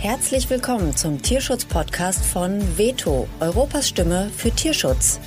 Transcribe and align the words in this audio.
Herzlich 0.00 0.48
willkommen 0.48 0.96
zum 0.96 1.20
Tierschutz-Podcast 1.20 2.24
von 2.24 2.78
Veto, 2.78 3.28
Europas 3.38 3.86
Stimme 3.86 4.30
für 4.34 4.50
Tierschutz. 4.50 5.20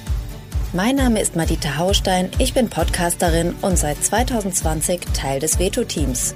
Mein 0.74 0.96
Name 0.96 1.22
ist 1.22 1.36
Madita 1.36 1.78
Haustein, 1.78 2.32
ich 2.40 2.56
bin 2.56 2.72
Podcasterin 2.72 3.54
und 3.62 3.78
seit 3.78 4.04
2020 4.04 5.02
Teil 5.14 5.40
des 5.40 5.60
Veto-Teams. 5.60 6.34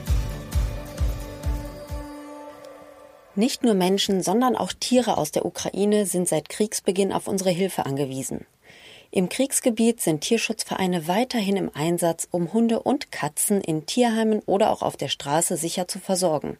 Nicht 3.33 3.63
nur 3.63 3.73
Menschen, 3.73 4.21
sondern 4.21 4.55
auch 4.55 4.71
Tiere 4.71 5.17
aus 5.17 5.31
der 5.31 5.43
Ukraine 5.43 6.05
sind 6.05 6.27
seit 6.27 6.47
Kriegsbeginn 6.47 7.13
auf 7.13 7.27
unsere 7.27 7.49
Hilfe 7.49 7.87
angewiesen. 7.87 8.45
Im 9.09 9.29
Kriegsgebiet 9.29 9.99
sind 9.99 10.21
Tierschutzvereine 10.21 11.07
weiterhin 11.07 11.57
im 11.57 11.71
Einsatz, 11.73 12.27
um 12.29 12.53
Hunde 12.53 12.81
und 12.81 13.11
Katzen 13.11 13.61
in 13.61 13.87
Tierheimen 13.87 14.41
oder 14.45 14.69
auch 14.69 14.83
auf 14.83 14.95
der 14.95 15.07
Straße 15.07 15.57
sicher 15.57 15.87
zu 15.87 15.97
versorgen. 15.97 16.59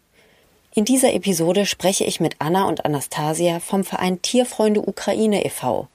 In 0.74 0.86
dieser 0.86 1.14
Episode 1.14 1.66
spreche 1.66 2.04
ich 2.04 2.20
mit 2.20 2.36
Anna 2.40 2.68
und 2.68 2.86
Anastasia 2.86 3.60
vom 3.60 3.84
Verein 3.84 4.22
Tierfreunde 4.22 4.88
Ukraine 4.88 5.46
e.V. 5.46 5.88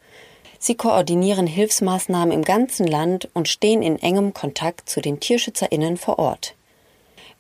Sie 0.59 0.77
koordinieren 0.77 1.47
Hilfsmaßnahmen 1.47 2.33
im 2.33 2.43
ganzen 2.43 2.87
Land 2.87 3.29
und 3.35 3.49
stehen 3.49 3.83
in 3.83 3.99
engem 3.99 4.35
Kontakt 4.35 4.89
zu 4.89 5.01
den 5.01 5.21
TierschützerInnen 5.21 5.97
vor 5.97 6.19
Ort. 6.19 6.55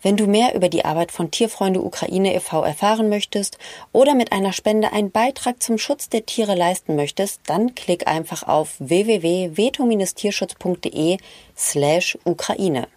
Wenn 0.02 0.16
du 0.16 0.26
mehr 0.26 0.54
über 0.56 0.68
die 0.68 0.84
Arbeit 0.84 1.12
von 1.12 1.30
Tierfreunde 1.30 1.80
Ukraine 1.80 2.34
e.V. 2.34 2.64
erfahren 2.64 3.08
möchtest 3.08 3.58
oder 3.92 4.16
mit 4.16 4.32
einer 4.32 4.52
Spende 4.52 4.92
einen 4.92 5.12
Beitrag 5.12 5.62
zum 5.62 5.78
Schutz 5.78 6.08
der 6.08 6.26
Tiere 6.26 6.56
leisten 6.56 6.96
möchtest, 6.96 7.42
dann 7.46 7.76
klick 7.76 8.08
einfach 8.08 8.48
auf 8.48 8.74
www.veto-tierschutz.de 8.80 11.18
slash 11.56 12.18
Ukraine. 12.24 12.88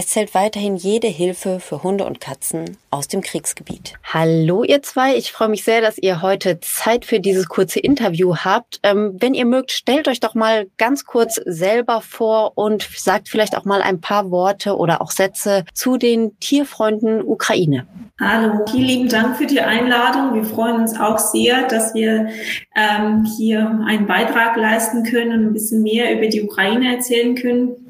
Es 0.00 0.06
zählt 0.06 0.32
weiterhin 0.32 0.76
jede 0.76 1.08
Hilfe 1.08 1.58
für 1.58 1.82
Hunde 1.82 2.04
und 2.04 2.20
Katzen 2.20 2.76
aus 2.92 3.08
dem 3.08 3.20
Kriegsgebiet. 3.20 3.94
Hallo 4.04 4.62
ihr 4.62 4.80
zwei, 4.80 5.16
ich 5.16 5.32
freue 5.32 5.48
mich 5.48 5.64
sehr, 5.64 5.80
dass 5.80 5.98
ihr 5.98 6.22
heute 6.22 6.60
Zeit 6.60 7.04
für 7.04 7.18
dieses 7.18 7.48
kurze 7.48 7.80
Interview 7.80 8.36
habt. 8.36 8.78
Ähm, 8.84 9.16
wenn 9.18 9.34
ihr 9.34 9.44
mögt, 9.44 9.72
stellt 9.72 10.06
euch 10.06 10.20
doch 10.20 10.36
mal 10.36 10.68
ganz 10.78 11.04
kurz 11.04 11.40
selber 11.44 12.00
vor 12.00 12.52
und 12.54 12.88
sagt 12.94 13.28
vielleicht 13.28 13.56
auch 13.56 13.64
mal 13.64 13.82
ein 13.82 14.00
paar 14.00 14.30
Worte 14.30 14.76
oder 14.76 15.02
auch 15.02 15.10
Sätze 15.10 15.64
zu 15.74 15.96
den 15.96 16.38
Tierfreunden 16.38 17.20
Ukraine. 17.20 17.88
Hallo, 18.20 18.64
vielen 18.70 18.86
lieben 18.86 19.08
Dank 19.08 19.36
für 19.36 19.46
die 19.46 19.60
Einladung. 19.60 20.32
Wir 20.32 20.44
freuen 20.44 20.76
uns 20.76 20.96
auch 20.96 21.18
sehr, 21.18 21.66
dass 21.66 21.92
wir 21.94 22.28
ähm, 22.76 23.26
hier 23.36 23.80
einen 23.84 24.06
Beitrag 24.06 24.56
leisten 24.56 25.02
können 25.02 25.32
und 25.32 25.46
ein 25.48 25.52
bisschen 25.52 25.82
mehr 25.82 26.16
über 26.16 26.28
die 26.28 26.42
Ukraine 26.42 26.94
erzählen 26.94 27.34
können. 27.34 27.87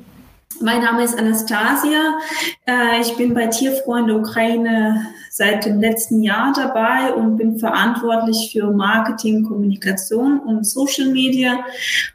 Mein 0.61 0.83
Name 0.83 1.05
ist 1.05 1.17
Anastasia. 1.17 2.19
Äh, 2.67 3.01
ich 3.01 3.17
bin 3.17 3.33
bei 3.33 3.47
Tierfreunde 3.47 4.17
Ukraine 4.17 5.07
seit 5.31 5.65
dem 5.65 5.81
letzten 5.81 6.23
Jahr 6.23 6.53
dabei 6.53 7.13
und 7.15 7.37
bin 7.37 7.59
verantwortlich 7.59 8.51
für 8.53 8.73
Marketing, 8.73 9.45
Kommunikation 9.45 10.41
und 10.41 10.67
Social 10.67 11.11
Media. 11.11 11.65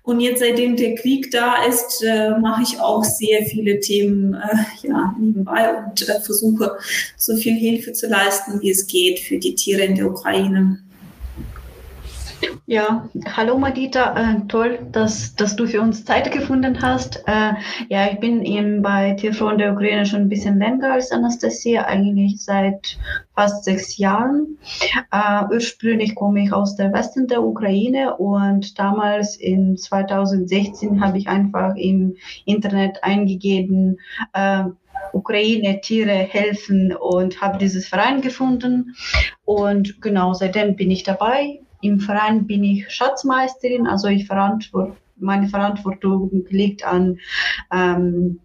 Und 0.04 0.20
jetzt, 0.20 0.40
seitdem 0.40 0.76
der 0.76 0.96
Krieg 0.96 1.32
da 1.32 1.64
ist, 1.64 2.04
äh, 2.04 2.38
mache 2.38 2.64
ich 2.64 2.80
auch 2.82 3.04
sehr 3.04 3.46
viele 3.46 3.80
Themen 3.80 4.34
äh, 4.34 4.88
ja, 4.88 5.16
nebenbei 5.18 5.76
und 5.76 6.00
versuche 6.02 6.78
so 7.16 7.38
viel 7.38 7.56
Hilfe 7.56 7.94
zu 7.94 8.08
leisten, 8.08 8.62
wie 8.62 8.72
es 8.72 8.88
geht 8.88 9.20
für 9.20 9.38
die 9.38 9.56
Tiere 9.56 9.84
in 9.84 9.96
der 9.96 10.08
Ukraine. 10.08 10.80
Ja, 12.66 13.10
hallo 13.36 13.58
Madita, 13.58 14.16
äh, 14.18 14.48
toll, 14.48 14.80
dass, 14.92 15.36
dass 15.36 15.56
du 15.56 15.68
für 15.68 15.82
uns 15.82 16.06
Zeit 16.06 16.32
gefunden 16.32 16.82
hast. 16.82 17.24
Äh, 17.28 17.54
ja, 17.90 18.10
ich 18.12 18.20
bin 18.20 18.44
eben 18.44 18.82
bei 18.82 19.14
Tierfreund 19.14 19.60
der 19.60 19.74
Ukraine 19.74 20.06
schon 20.06 20.22
ein 20.22 20.30
bisschen 20.30 20.60
länger 20.60 20.94
als 20.94 21.12
Anastasia, 21.12 21.86
eigentlich 21.86 22.42
seit 22.44 22.98
fast 23.36 23.66
sechs 23.66 23.98
Jahren. 23.98 24.58
Äh, 25.12 25.44
ursprünglich 25.52 26.16
komme 26.16 26.44
ich 26.44 26.54
aus 26.54 26.76
der 26.76 26.94
Westen 26.94 27.28
der 27.28 27.44
Ukraine 27.44 28.16
und 28.16 28.80
damals 28.80 29.36
in 29.36 29.78
2016 29.78 31.04
habe 31.04 31.18
ich 31.18 31.28
einfach 31.28 31.76
im 31.76 32.16
Internet 32.46 33.04
eingegeben, 33.04 34.00
äh, 34.34 34.64
Ukraine 35.12 35.82
Tiere 35.82 36.14
helfen 36.14 36.96
und 36.96 37.42
habe 37.42 37.58
dieses 37.58 37.88
Verein 37.88 38.22
gefunden. 38.22 38.96
Und 39.46 40.02
genau 40.02 40.34
seitdem 40.34 40.76
bin 40.76 40.90
ich 40.90 41.04
dabei 41.04 41.60
im 41.84 42.00
Verein 42.00 42.48
bin 42.48 42.64
ich 42.64 42.90
Schatzmeisterin, 42.90 43.88
also 43.88 44.08
ich 44.08 44.26
verantworte, 44.26 44.98
meine 45.18 45.48
Verantwortung 45.48 46.46
liegt 46.50 46.86
an 46.86 47.20
ähm, 47.72 48.40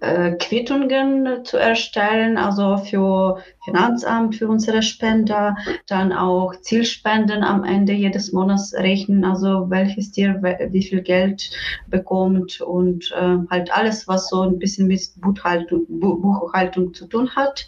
äh, 0.00 0.32
Quittungen 0.32 1.44
zu 1.44 1.56
erstellen, 1.56 2.38
also 2.38 2.78
für 2.78 3.38
Finanzamt, 3.64 4.36
für 4.36 4.48
unsere 4.48 4.82
Spender, 4.82 5.56
dann 5.86 6.12
auch 6.12 6.54
Zielspenden 6.60 7.42
am 7.42 7.64
Ende 7.64 7.92
jedes 7.92 8.32
Monats 8.32 8.74
rechnen, 8.74 9.24
also 9.24 9.68
welches 9.68 10.12
Tier 10.12 10.40
wie 10.70 10.82
viel 10.82 11.02
Geld 11.02 11.50
bekommt 11.88 12.60
und 12.60 13.12
äh, 13.12 13.36
halt 13.50 13.72
alles, 13.72 14.08
was 14.08 14.28
so 14.28 14.42
ein 14.42 14.58
bisschen 14.58 14.86
mit 14.86 15.00
Buchhaltung, 15.16 15.84
Buchhaltung 15.88 16.94
zu 16.94 17.06
tun 17.06 17.30
hat. 17.36 17.66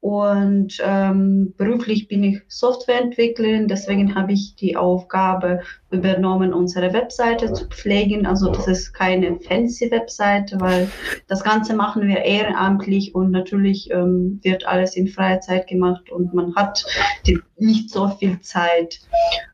Und 0.00 0.78
ähm, 0.84 1.54
beruflich 1.56 2.08
bin 2.08 2.24
ich 2.24 2.42
Softwareentwicklerin, 2.48 3.68
deswegen 3.68 4.14
habe 4.14 4.32
ich 4.32 4.56
die 4.56 4.76
Aufgabe 4.76 5.60
übernommen, 5.90 6.52
unsere 6.52 6.92
Webseite 6.92 7.52
zu 7.52 7.66
pflegen. 7.66 8.26
Also 8.26 8.50
das 8.50 8.66
ist 8.66 8.92
keine 8.92 9.38
fancy 9.40 9.90
Webseite, 9.90 10.60
weil 10.60 10.90
das 11.28 11.42
Ganze 11.42 11.74
machen 11.74 12.06
wir 12.06 12.18
ehrenamtlich 12.18 13.14
und 13.14 13.30
natürlich 13.30 13.90
ähm, 13.90 14.40
wird 14.42 14.66
alles 14.66 14.96
in 14.96 15.08
freier 15.08 15.27
Zeit 15.36 15.66
gemacht 15.66 16.10
und 16.10 16.34
man 16.34 16.54
hat 16.56 16.84
die, 17.26 17.38
nicht 17.56 17.90
so 17.90 18.08
viel 18.08 18.40
Zeit 18.40 19.00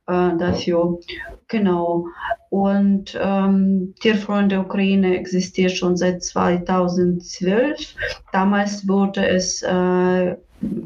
äh, 0.06 0.36
dafür. 0.38 1.00
Genau. 1.48 2.06
Und 2.50 3.18
ähm, 3.20 3.94
Tierfreunde 4.00 4.60
Ukraine 4.60 5.16
existiert 5.16 5.72
schon 5.72 5.96
seit 5.96 6.22
2012. 6.22 7.94
Damals 8.32 8.86
wurde 8.86 9.26
es 9.26 9.62
äh, 9.62 10.36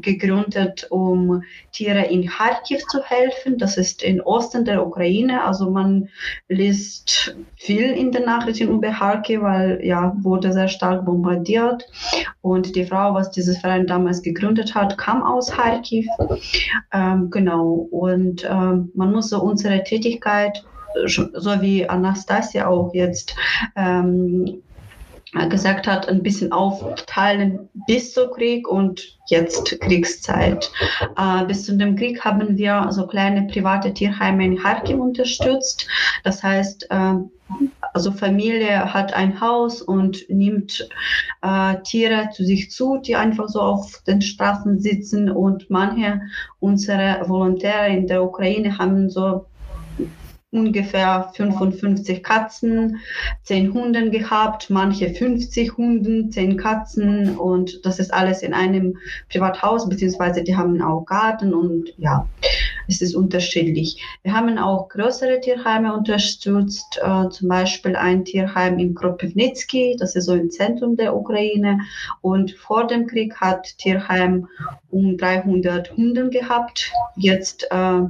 gegründet, 0.01 0.87
um 0.89 1.43
Tiere 1.71 2.05
in 2.05 2.27
Kharkiv 2.27 2.85
zu 2.87 3.03
helfen. 3.03 3.57
Das 3.57 3.77
ist 3.77 4.03
im 4.03 4.19
Osten 4.21 4.65
der 4.65 4.85
Ukraine. 4.85 5.43
Also 5.43 5.69
man 5.69 6.09
liest 6.47 7.35
viel 7.55 7.91
in 7.91 8.11
den 8.11 8.25
Nachrichten 8.25 8.69
über 8.69 8.91
Kharkiv, 8.91 9.41
weil 9.41 9.79
ja 9.83 10.15
wurde 10.21 10.53
sehr 10.53 10.67
stark 10.67 11.05
bombardiert. 11.05 11.85
Und 12.41 12.75
die 12.75 12.85
Frau, 12.85 13.13
was 13.13 13.31
dieses 13.31 13.57
Verein 13.59 13.87
damals 13.87 14.21
gegründet 14.21 14.75
hat, 14.75 14.97
kam 14.97 15.23
aus 15.23 15.51
Kharkiv. 15.51 16.07
Ähm, 16.93 17.29
genau. 17.29 17.87
Und 17.91 18.45
ähm, 18.49 18.91
man 18.93 19.11
muss 19.11 19.29
so 19.29 19.41
unsere 19.41 19.83
Tätigkeit 19.83 20.63
so 21.05 21.61
wie 21.61 21.87
Anastasia 21.87 22.67
auch 22.67 22.93
jetzt 22.93 23.35
ähm, 23.75 24.61
gesagt 25.49 25.87
hat, 25.87 26.07
ein 26.07 26.23
bisschen 26.23 26.51
aufteilen 26.51 27.69
bis 27.87 28.13
zum 28.13 28.31
Krieg 28.31 28.67
und 28.67 29.17
jetzt 29.27 29.79
Kriegszeit. 29.79 30.71
Äh, 31.17 31.45
bis 31.45 31.65
zu 31.65 31.77
dem 31.77 31.95
Krieg 31.95 32.23
haben 32.25 32.57
wir 32.57 32.87
so 32.89 33.05
kleine 33.05 33.43
private 33.43 33.93
Tierheime 33.93 34.45
in 34.45 34.57
Kharkiv 34.57 34.97
unterstützt. 34.97 35.87
Das 36.23 36.41
heißt, 36.41 36.87
äh, 36.89 37.13
also 37.93 38.11
Familie 38.11 38.93
hat 38.93 39.13
ein 39.13 39.39
Haus 39.39 39.81
und 39.81 40.27
nimmt 40.29 40.87
äh, 41.41 41.75
Tiere 41.83 42.29
zu 42.33 42.43
sich 42.43 42.71
zu, 42.71 42.97
die 42.97 43.15
einfach 43.15 43.47
so 43.47 43.61
auf 43.61 44.01
den 44.07 44.21
Straßen 44.21 44.79
sitzen 44.79 45.29
und 45.29 45.69
manche 45.69 46.21
unserer 46.59 47.27
Volontäre 47.27 47.89
in 47.89 48.07
der 48.07 48.23
Ukraine 48.23 48.77
haben 48.77 49.09
so 49.09 49.45
ungefähr 50.51 51.31
55 51.35 52.23
Katzen, 52.23 52.99
10 53.43 53.73
Hunden 53.73 54.11
gehabt, 54.11 54.69
manche 54.69 55.09
50 55.09 55.77
Hunden, 55.77 56.31
10 56.31 56.57
Katzen 56.57 57.37
und 57.37 57.85
das 57.85 57.99
ist 57.99 58.13
alles 58.13 58.41
in 58.41 58.53
einem 58.53 58.97
Privathaus, 59.29 59.87
beziehungsweise 59.87 60.43
die 60.43 60.55
haben 60.55 60.81
auch 60.81 61.05
Garten 61.05 61.53
und 61.53 61.93
ja, 61.97 62.27
es 62.89 63.01
ist 63.01 63.15
unterschiedlich. 63.15 64.03
Wir 64.23 64.33
haben 64.33 64.57
auch 64.57 64.89
größere 64.89 65.39
Tierheime 65.39 65.93
unterstützt, 65.95 66.99
äh, 67.01 67.29
zum 67.29 67.47
Beispiel 67.47 67.95
ein 67.95 68.25
Tierheim 68.25 68.79
in 68.79 68.95
Kropivnitsky, 68.95 69.95
das 69.99 70.15
ist 70.15 70.25
so 70.25 70.33
im 70.33 70.49
Zentrum 70.49 70.97
der 70.97 71.15
Ukraine. 71.15 71.79
Und 72.21 72.51
vor 72.51 72.87
dem 72.87 73.05
Krieg 73.05 73.35
hat 73.35 73.77
Tierheim 73.77 74.47
um 74.89 75.17
300 75.17 75.95
Hunden 75.95 76.31
gehabt. 76.31 76.91
Jetzt, 77.15 77.67
äh, 77.69 78.01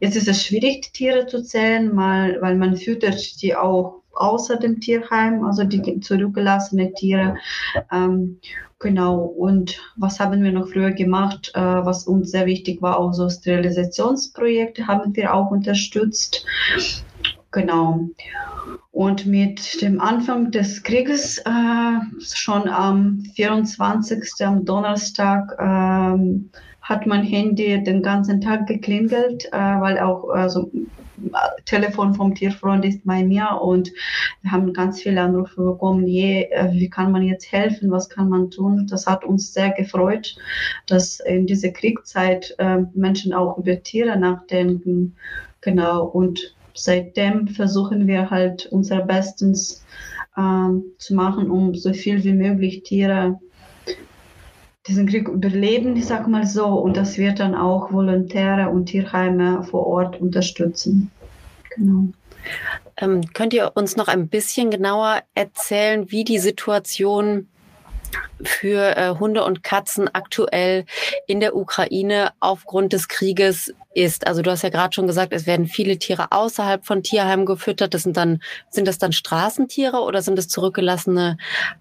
jetzt 0.00 0.16
ist 0.16 0.28
es 0.28 0.44
schwierig, 0.44 0.82
die 0.82 0.92
Tiere 0.92 1.26
zu 1.26 1.42
zählen, 1.42 1.92
mal, 1.92 2.40
weil 2.40 2.54
man 2.54 2.76
füttert 2.76 3.42
die 3.42 3.56
auch 3.56 3.97
außer 4.18 4.56
dem 4.56 4.80
Tierheim, 4.80 5.44
also 5.44 5.64
die 5.64 6.00
zurückgelassenen 6.00 6.94
Tiere. 6.94 7.36
Ähm, 7.92 8.38
Genau. 8.80 9.22
Und 9.22 9.80
was 9.96 10.20
haben 10.20 10.42
wir 10.42 10.52
noch 10.52 10.68
früher 10.68 10.92
gemacht, 10.92 11.50
äh, 11.54 11.60
was 11.60 12.06
uns 12.06 12.30
sehr 12.30 12.46
wichtig 12.46 12.80
war, 12.80 12.98
auch 12.98 13.12
so 13.12 13.28
Sterilisationsprojekte 13.28 14.86
haben 14.86 15.16
wir 15.16 15.34
auch 15.34 15.50
unterstützt. 15.50 16.44
Genau. 17.50 18.08
Und 18.92 19.26
mit 19.26 19.82
dem 19.82 20.00
Anfang 20.00 20.50
des 20.50 20.82
Krieges, 20.82 21.38
äh, 21.38 21.98
schon 22.20 22.68
am 22.68 23.20
24. 23.34 24.46
am 24.46 24.64
Donnerstag, 24.64 25.52
äh, 25.58 26.18
hat 26.80 27.06
mein 27.06 27.22
Handy 27.22 27.82
den 27.82 28.02
ganzen 28.02 28.40
Tag 28.40 28.66
geklingelt, 28.66 29.46
äh, 29.52 29.58
weil 29.58 29.98
auch 29.98 30.30
also, 30.30 30.70
Telefon 31.64 32.14
vom 32.14 32.34
Tierfreund 32.34 32.84
ist 32.84 33.04
bei 33.04 33.24
mir 33.24 33.58
und 33.60 33.92
wir 34.42 34.52
haben 34.52 34.72
ganz 34.72 35.02
viele 35.02 35.20
Anrufe 35.20 35.62
bekommen, 35.62 36.06
je, 36.06 36.44
äh, 36.50 36.72
wie 36.72 36.88
kann 36.88 37.12
man 37.12 37.22
jetzt 37.22 37.50
helfen, 37.52 37.90
was 37.90 38.08
kann 38.08 38.28
man 38.28 38.50
tun. 38.50 38.86
Das 38.88 39.06
hat 39.06 39.24
uns 39.24 39.52
sehr 39.52 39.70
gefreut, 39.70 40.36
dass 40.86 41.20
in 41.20 41.46
dieser 41.46 41.70
Kriegszeit 41.70 42.54
äh, 42.58 42.78
Menschen 42.94 43.32
auch 43.32 43.58
über 43.58 43.82
Tiere 43.82 44.18
nachdenken. 44.18 45.16
Genau, 45.60 46.04
und 46.04 46.54
seitdem 46.74 47.48
versuchen 47.48 48.06
wir 48.06 48.30
halt 48.30 48.66
unser 48.66 49.00
Bestens 49.00 49.84
äh, 50.36 50.68
zu 50.98 51.14
machen, 51.14 51.50
um 51.50 51.74
so 51.74 51.92
viel 51.92 52.22
wie 52.24 52.32
möglich 52.32 52.82
Tiere 52.84 53.40
diesen 54.88 55.06
Krieg 55.06 55.28
überleben, 55.28 55.96
ich 55.96 56.06
sag 56.06 56.26
mal 56.26 56.46
so, 56.46 56.66
und 56.66 56.96
das 56.96 57.18
wird 57.18 57.40
dann 57.40 57.54
auch 57.54 57.92
Volontäre 57.92 58.70
und 58.70 58.86
Tierheime 58.86 59.62
vor 59.64 59.86
Ort 59.86 60.20
unterstützen. 60.20 61.10
Genau. 61.76 62.08
Ähm, 62.96 63.20
könnt 63.34 63.52
ihr 63.52 63.72
uns 63.74 63.96
noch 63.96 64.08
ein 64.08 64.28
bisschen 64.28 64.70
genauer 64.70 65.22
erzählen, 65.34 66.10
wie 66.10 66.24
die 66.24 66.38
Situation 66.38 67.48
für 68.42 68.96
äh, 68.96 69.14
Hunde 69.18 69.44
und 69.44 69.62
Katzen 69.62 70.08
aktuell 70.12 70.84
in 71.26 71.40
der 71.40 71.54
Ukraine 71.54 72.32
aufgrund 72.40 72.92
des 72.92 73.08
Krieges 73.08 73.74
ist. 73.94 74.26
Also 74.26 74.42
du 74.42 74.50
hast 74.50 74.62
ja 74.62 74.68
gerade 74.68 74.94
schon 74.94 75.06
gesagt, 75.06 75.32
es 75.32 75.46
werden 75.46 75.66
viele 75.66 75.98
Tiere 75.98 76.30
außerhalb 76.30 76.84
von 76.84 77.02
Tierheimen 77.02 77.46
gefüttert. 77.46 77.94
Das 77.94 78.02
sind 78.02 78.16
dann 78.16 78.40
sind 78.70 78.86
das 78.86 78.98
dann 78.98 79.12
Straßentiere 79.12 79.98
oder 79.98 80.22
sind 80.22 80.38
es 80.38 80.48
zurückgelassene 80.48 81.38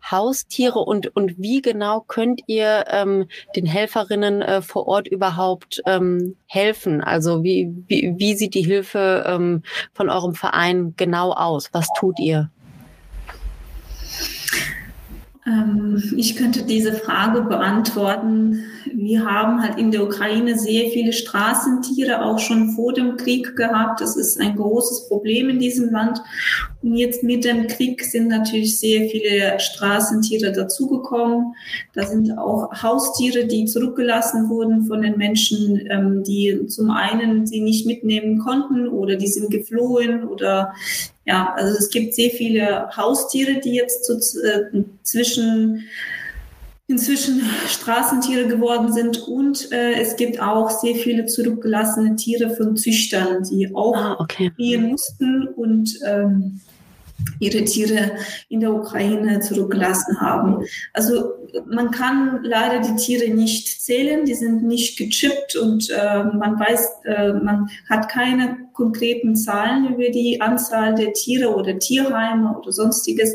Haustiere? 0.09 0.79
Und 0.79 1.15
und 1.15 1.37
wie 1.37 1.61
genau 1.61 2.01
könnt 2.01 2.41
ihr 2.47 2.85
ähm, 2.89 3.27
den 3.55 3.65
Helferinnen 3.65 4.41
äh, 4.41 4.61
vor 4.61 4.87
Ort 4.87 5.07
überhaupt 5.07 5.81
ähm, 5.85 6.35
helfen? 6.47 7.01
Also 7.01 7.43
wie, 7.43 7.73
wie 7.87 8.15
wie 8.17 8.35
sieht 8.35 8.53
die 8.53 8.63
Hilfe 8.63 9.23
ähm, 9.27 9.63
von 9.93 10.09
eurem 10.09 10.35
Verein 10.35 10.93
genau 10.97 11.33
aus? 11.33 11.69
Was 11.73 11.87
tut 11.97 12.19
ihr? 12.19 12.49
Ähm, 15.47 16.03
ich 16.17 16.35
könnte 16.35 16.63
diese 16.63 16.93
Frage 16.93 17.41
beantworten. 17.41 18.65
Wir 18.93 19.23
haben 19.25 19.61
halt 19.61 19.77
in 19.77 19.91
der 19.91 20.03
Ukraine 20.03 20.57
sehr 20.57 20.89
viele 20.89 21.13
Straßentiere 21.13 22.23
auch 22.23 22.39
schon 22.39 22.71
vor 22.71 22.93
dem 22.93 23.15
Krieg 23.15 23.55
gehabt. 23.55 24.01
Das 24.01 24.17
ist 24.17 24.39
ein 24.41 24.55
großes 24.55 25.07
Problem 25.07 25.49
in 25.49 25.59
diesem 25.59 25.91
Land. 25.91 26.21
Und 26.81 26.95
jetzt 26.95 27.23
mit 27.23 27.45
dem 27.45 27.67
Krieg 27.67 28.03
sind 28.03 28.27
natürlich 28.27 28.79
sehr 28.79 29.09
viele 29.09 29.59
Straßentiere 29.59 30.51
dazugekommen. 30.51 31.53
Da 31.93 32.05
sind 32.05 32.37
auch 32.37 32.71
Haustiere, 32.83 33.45
die 33.45 33.65
zurückgelassen 33.65 34.49
wurden 34.49 34.85
von 34.85 35.01
den 35.01 35.17
Menschen, 35.17 35.87
ähm, 35.89 36.23
die 36.23 36.67
zum 36.67 36.89
einen 36.89 37.47
sie 37.47 37.61
nicht 37.61 37.85
mitnehmen 37.85 38.39
konnten 38.39 38.87
oder 38.87 39.15
die 39.15 39.27
sind 39.27 39.49
geflohen 39.49 40.25
oder 40.25 40.73
ja, 41.27 41.53
also 41.55 41.77
es 41.77 41.89
gibt 41.89 42.15
sehr 42.15 42.29
viele 42.31 42.89
Haustiere, 42.95 43.59
die 43.59 43.75
jetzt 43.75 44.05
so, 44.05 44.13
äh, 44.13 44.83
zwischen 45.03 45.83
inzwischen 46.89 47.41
Straßentiere 47.67 48.47
geworden 48.47 48.93
sind 48.93 49.27
und 49.27 49.73
äh, 49.73 49.95
es 49.95 50.15
gibt 50.15 50.41
auch 50.41 50.69
sehr 50.69 50.95
viele 50.95 51.25
zurückgelassene 51.25 52.15
Tiere 52.15 52.55
von 52.55 52.77
Züchtern, 52.77 53.43
die 53.43 53.75
auch 53.75 53.93
ah, 53.93 54.15
okay. 54.19 54.51
mussten 54.77 55.49
und 55.49 55.99
ähm, 56.05 56.61
ihre 57.39 57.63
Tiere 57.65 58.11
in 58.49 58.59
der 58.59 58.73
Ukraine 58.73 59.39
zurückgelassen 59.39 60.19
haben. 60.19 60.65
Also 60.93 61.33
man 61.69 61.91
kann 61.91 62.39
leider 62.43 62.81
die 62.81 62.95
Tiere 62.95 63.29
nicht 63.33 63.81
zählen, 63.81 64.25
die 64.25 64.33
sind 64.33 64.63
nicht 64.63 64.97
gechippt 64.97 65.55
und 65.55 65.89
äh, 65.89 66.23
man 66.23 66.59
weiß, 66.59 66.89
äh, 67.05 67.33
man 67.33 67.69
hat 67.89 68.09
keine 68.09 68.57
konkreten 68.73 69.35
Zahlen 69.35 69.93
über 69.93 70.09
die 70.09 70.39
Anzahl 70.39 70.93
der 70.93 71.11
Tiere 71.13 71.55
oder 71.55 71.79
Tierheime 71.79 72.55
oder 72.57 72.71
sonstiges, 72.71 73.33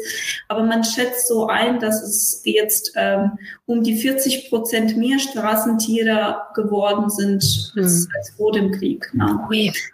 aber 0.48 0.62
man 0.62 0.84
schätzt 0.84 1.26
so 1.26 1.48
ein, 1.48 1.80
dass 1.80 2.00
es 2.02 2.42
jetzt 2.44 2.92
ähm, 2.96 3.32
um 3.66 3.82
die 3.82 3.96
40 3.96 4.50
Prozent 4.50 4.96
mehr 4.96 5.18
Straßentiere 5.18 6.36
geworden 6.54 7.10
sind 7.10 7.42
als, 7.76 8.06
mhm. 8.06 8.08
als 8.16 8.30
vor 8.36 8.52
dem 8.52 8.70
Krieg. 8.70 9.10
Ne? 9.14 9.38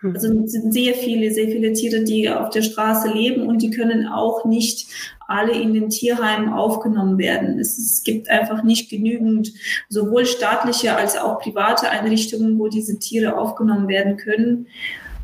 Mhm. 0.03 0.15
Also 0.15 0.33
es 0.45 0.53
sind 0.53 0.73
sehr 0.73 0.95
viele, 0.95 1.33
sehr 1.33 1.47
viele 1.47 1.73
Tiere, 1.73 2.05
die 2.05 2.29
auf 2.29 2.51
der 2.51 2.63
Straße 2.63 3.09
leben 3.09 3.47
und 3.47 3.63
die 3.63 3.71
können 3.79 4.09
auch 4.09 4.45
nicht 4.45 4.89
alle 5.29 5.53
in 5.53 5.75
den 5.75 5.91
Tierheimen 5.91 6.53
aufgenommen 6.53 7.19
werden. 7.19 7.59
Es, 7.59 7.79
es, 7.79 8.03
gibt 8.03 8.31
einfach 8.31 8.63
nicht 8.63 8.91
genügend 8.91 9.53
sowohl 9.89 10.25
staatliche 10.25 10.97
als 10.97 11.17
auch 11.19 11.41
private 11.41 11.91
Einrichtungen, 11.91 12.59
wo 12.59 12.69
diese 12.69 12.99
Tiere 12.99 13.37
aufgenommen 13.37 13.89
werden 13.89 14.17
können. 14.17 14.67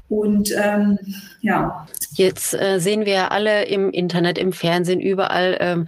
Und 0.08 0.52
ähm, 0.56 0.98
ja. 1.40 1.86
Jetzt 2.12 2.54
äh, 2.54 2.78
sehen 2.78 3.06
wir 3.06 3.32
alle 3.32 3.64
im 3.64 3.90
Internet, 3.90 4.36
im 4.38 4.52
Fernsehen, 4.52 5.00
überall 5.00 5.56
ähm, 5.60 5.86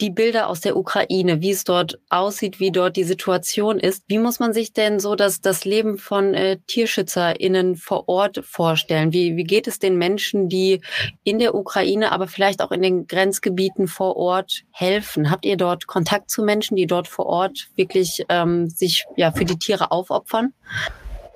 die 0.00 0.10
Bilder 0.10 0.48
aus 0.48 0.62
der 0.62 0.76
Ukraine, 0.76 1.42
wie 1.42 1.50
es 1.50 1.64
dort 1.64 1.98
aussieht, 2.08 2.58
wie 2.58 2.72
dort 2.72 2.96
die 2.96 3.04
Situation 3.04 3.78
ist. 3.78 4.02
Wie 4.08 4.18
muss 4.18 4.40
man 4.40 4.54
sich 4.54 4.72
denn 4.72 4.98
so 4.98 5.14
das, 5.14 5.42
das 5.42 5.66
Leben 5.66 5.98
von 5.98 6.32
äh, 6.32 6.58
TierschützerInnen 6.66 7.76
vor 7.76 8.08
Ort 8.08 8.42
vorstellen? 8.44 9.12
Wie, 9.12 9.36
wie 9.36 9.44
geht 9.44 9.68
es 9.68 9.78
den 9.78 9.98
Menschen, 9.98 10.48
die 10.48 10.80
in 11.22 11.38
der 11.38 11.54
Ukraine, 11.54 12.12
aber 12.12 12.28
vielleicht 12.28 12.62
auch 12.62 12.72
in 12.72 12.80
den 12.80 13.06
Grenzgebieten 13.06 13.88
vor 13.88 14.16
Ort 14.16 14.62
helfen? 14.70 15.30
Habt 15.30 15.44
ihr 15.44 15.58
dort 15.58 15.86
Kontakt 15.86 16.30
zu 16.30 16.42
Menschen, 16.42 16.76
die 16.76 16.86
dort 16.86 17.08
vor 17.08 17.26
Ort 17.26 17.68
wirklich 17.76 18.24
ähm, 18.30 18.70
sich 18.70 19.04
ja 19.16 19.32
für 19.32 19.44
die 19.44 19.58
Tiere 19.58 19.90
aufopfern? 19.90 20.54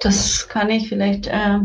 Das 0.00 0.48
kann 0.48 0.70
ich 0.70 0.88
vielleicht 0.88 1.26
äh, 1.26 1.58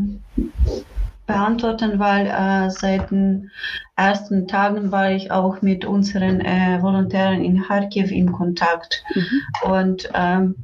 beantworten, 1.25 1.99
weil 1.99 2.27
äh, 2.27 2.69
seit 2.71 3.11
den 3.11 3.51
ersten 3.95 4.47
Tagen 4.47 4.91
war 4.91 5.11
ich 5.11 5.31
auch 5.31 5.61
mit 5.61 5.85
unseren 5.85 6.41
äh, 6.41 6.81
Volontären 6.81 7.43
in 7.43 7.63
Kharkiv 7.63 8.11
in 8.11 8.31
Kontakt. 8.31 9.03
Mhm. 9.13 9.69
Und 9.69 10.09
ähm, 10.13 10.55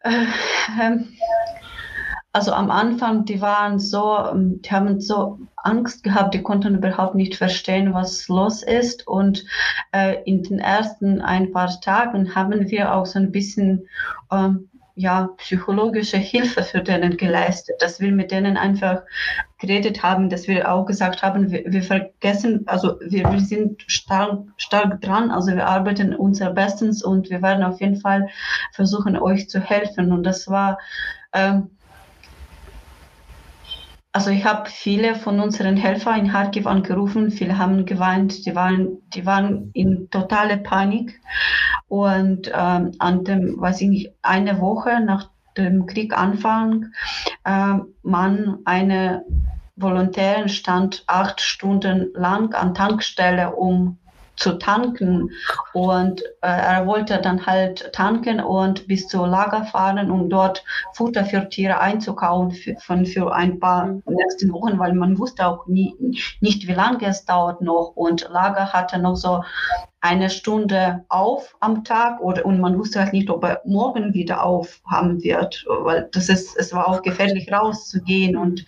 äh, 0.00 0.26
ähm, 0.80 1.08
also 2.32 2.52
am 2.52 2.70
Anfang, 2.70 3.24
die 3.24 3.40
waren 3.40 3.78
so, 3.78 4.18
ähm, 4.18 4.60
die 4.62 4.70
haben 4.70 5.00
so 5.00 5.38
Angst 5.56 6.02
gehabt, 6.02 6.34
die 6.34 6.42
konnten 6.42 6.74
überhaupt 6.74 7.14
nicht 7.14 7.36
verstehen, 7.36 7.94
was 7.94 8.28
los 8.28 8.62
ist. 8.62 9.06
Und 9.06 9.44
äh, 9.92 10.22
in 10.24 10.42
den 10.42 10.58
ersten 10.58 11.20
ein 11.20 11.52
paar 11.52 11.80
Tagen 11.80 12.34
haben 12.34 12.70
wir 12.70 12.92
auch 12.92 13.06
so 13.06 13.18
ein 13.18 13.32
bisschen 13.32 13.88
ähm, 14.30 14.68
ja, 14.96 15.28
psychologische 15.38 16.18
Hilfe 16.18 16.62
für 16.62 16.80
denen 16.80 17.16
geleistet, 17.16 17.76
dass 17.80 18.00
wir 18.00 18.12
mit 18.12 18.30
denen 18.30 18.56
einfach 18.56 19.02
geredet 19.58 20.02
haben, 20.02 20.28
dass 20.28 20.46
wir 20.46 20.70
auch 20.70 20.86
gesagt 20.86 21.22
haben, 21.22 21.50
wir, 21.50 21.64
wir 21.66 21.82
vergessen, 21.82 22.62
also 22.66 23.00
wir, 23.00 23.30
wir 23.32 23.40
sind 23.40 23.82
stark, 23.88 24.44
stark 24.56 25.00
dran, 25.00 25.30
also 25.30 25.52
wir 25.52 25.66
arbeiten 25.66 26.14
unser 26.14 26.50
Bestens 26.50 27.02
und 27.02 27.28
wir 27.28 27.42
werden 27.42 27.64
auf 27.64 27.80
jeden 27.80 27.96
Fall 27.96 28.28
versuchen, 28.72 29.16
euch 29.16 29.48
zu 29.48 29.60
helfen. 29.60 30.12
Und 30.12 30.22
das 30.22 30.46
war, 30.48 30.78
ähm, 31.32 31.73
also 34.14 34.30
ich 34.30 34.44
habe 34.44 34.70
viele 34.70 35.16
von 35.16 35.40
unseren 35.40 35.76
Helfern 35.76 36.20
in 36.20 36.30
Kharkiv 36.30 36.68
angerufen, 36.68 37.32
viele 37.32 37.58
haben 37.58 37.84
geweint, 37.84 38.46
die 38.46 38.54
waren, 38.54 39.02
die 39.12 39.26
waren 39.26 39.72
in 39.74 40.08
totale 40.08 40.56
Panik. 40.56 41.20
Und 41.88 42.48
ähm, 42.54 42.92
an 43.00 43.24
dem, 43.24 43.60
weiß 43.60 43.80
ich 43.80 43.88
nicht, 43.88 44.12
eine 44.22 44.60
Woche 44.60 45.00
nach 45.00 45.30
dem 45.56 45.86
Krieganfang, 45.86 46.92
äh, 47.44 47.74
man 48.04 48.58
eine 48.64 49.24
Volontärin 49.74 50.48
stand 50.48 51.02
acht 51.08 51.40
Stunden 51.40 52.12
lang 52.14 52.54
an 52.54 52.72
Tankstelle, 52.72 53.56
um 53.56 53.98
zu 54.36 54.58
tanken. 54.58 55.30
Und 55.72 56.22
äh, 56.40 56.48
er 56.48 56.86
wollte 56.86 57.18
dann 57.18 57.46
halt 57.46 57.92
tanken 57.92 58.40
und 58.40 58.86
bis 58.86 59.08
zur 59.08 59.26
Lager 59.26 59.64
fahren, 59.64 60.10
um 60.10 60.28
dort 60.28 60.64
Futter 60.94 61.24
für 61.24 61.48
Tiere 61.48 61.80
einzukaufen 61.80 62.50
für, 62.52 62.76
von, 62.80 63.06
für 63.06 63.34
ein 63.34 63.60
paar 63.60 63.86
mhm. 63.86 64.02
nächsten 64.06 64.52
Wochen, 64.52 64.78
weil 64.78 64.94
man 64.94 65.18
wusste 65.18 65.46
auch 65.46 65.66
nie, 65.66 65.94
nicht, 66.40 66.66
wie 66.66 66.72
lange 66.72 67.06
es 67.06 67.24
dauert 67.24 67.60
noch. 67.60 67.92
Und 67.94 68.28
Lager 68.30 68.72
hatte 68.72 68.98
noch 68.98 69.16
so 69.16 69.42
eine 70.00 70.28
Stunde 70.28 71.02
auf 71.08 71.56
am 71.60 71.82
Tag 71.82 72.20
oder 72.20 72.44
und 72.44 72.60
man 72.60 72.78
wusste 72.78 73.00
halt 73.00 73.14
nicht, 73.14 73.30
ob 73.30 73.42
er 73.42 73.62
morgen 73.64 74.12
wieder 74.12 74.42
auf 74.42 74.82
haben 74.84 75.22
wird, 75.22 75.64
weil 75.66 76.10
das 76.12 76.28
ist, 76.28 76.58
es 76.58 76.74
war 76.74 76.88
auch 76.88 77.00
gefährlich 77.00 77.50
rauszugehen 77.50 78.36
und 78.36 78.66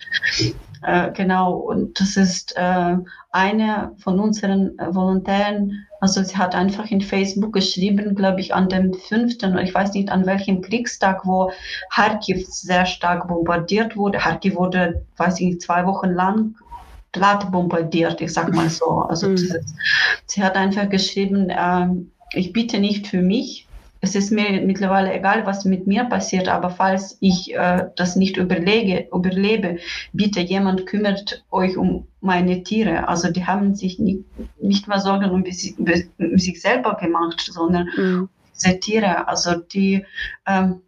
äh, 0.81 1.11
genau, 1.11 1.53
und 1.53 1.99
das 1.99 2.17
ist 2.17 2.55
äh, 2.57 2.97
eine 3.37 3.91
von 3.99 4.19
unseren 4.19 4.77
äh, 4.79 4.93
Volontären, 4.93 5.85
also 5.99 6.21
sie 6.23 6.37
hat 6.37 6.53
einfach 6.53 6.91
in 6.91 7.01
Facebook 7.01 7.53
geschrieben, 7.53 8.15
glaube 8.15 8.41
ich, 8.41 8.53
an 8.53 8.69
dem 8.69 8.93
fünften, 8.93 9.57
ich 9.57 9.73
weiß 9.73 9.93
nicht 9.93 10.09
an 10.09 10.25
welchem 10.25 10.61
Kriegstag, 10.61 11.25
wo 11.25 11.51
Kharkiv 11.91 12.45
sehr 12.47 12.85
stark 12.85 13.27
bombardiert 13.27 13.95
wurde. 13.95 14.19
Kharkiv 14.19 14.55
wurde, 14.55 15.05
weiß 15.17 15.39
ich 15.39 15.47
nicht, 15.47 15.61
zwei 15.61 15.85
Wochen 15.85 16.09
lang 16.09 16.55
Stadt 17.17 17.51
bombardiert, 17.51 18.21
ich 18.21 18.33
sag 18.33 18.53
mal 18.53 18.69
so. 18.69 19.01
Also 19.01 19.29
mhm. 19.29 19.55
sie 20.25 20.43
hat 20.43 20.55
einfach 20.55 20.89
geschrieben, 20.89 21.49
äh, 21.49 21.87
ich 22.33 22.53
bitte 22.53 22.79
nicht 22.79 23.07
für 23.07 23.21
mich, 23.21 23.66
es 24.01 24.15
ist 24.15 24.31
mir 24.31 24.61
mittlerweile 24.61 25.13
egal, 25.13 25.45
was 25.45 25.65
mit 25.65 25.87
mir 25.87 26.05
passiert, 26.05 26.47
aber 26.47 26.69
falls 26.69 27.17
ich 27.19 27.53
äh, 27.55 27.87
das 27.95 28.15
nicht 28.15 28.37
überlege, 28.37 29.07
überlebe, 29.13 29.77
bitte 30.13 30.39
jemand 30.39 30.85
kümmert 30.85 31.43
euch 31.51 31.77
um 31.77 32.07
meine 32.21 32.63
Tiere. 32.63 33.07
Also 33.07 33.31
die 33.31 33.45
haben 33.45 33.75
sich 33.75 33.99
nicht, 33.99 34.23
nicht 34.59 34.87
mehr 34.87 34.99
Sorgen 34.99 35.29
um, 35.31 35.43
um 35.43 36.37
sich 36.37 36.61
selber 36.61 36.95
gemacht, 36.95 37.41
sondern 37.51 37.89
mhm. 37.95 38.29
diese 38.53 38.79
Tiere, 38.79 39.27
also 39.27 39.55
die 39.55 40.05
ähm, 40.45 40.81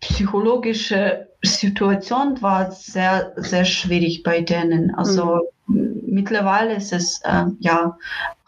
psychologische 0.00 1.28
Situation 1.42 2.40
war 2.42 2.70
sehr, 2.70 3.32
sehr 3.36 3.64
schwierig 3.64 4.22
bei 4.22 4.40
denen. 4.42 4.94
Also 4.94 5.48
mhm. 5.66 6.02
mittlerweile 6.06 6.74
ist 6.76 6.92
es, 6.92 7.20
äh, 7.24 7.46
ja, 7.60 7.96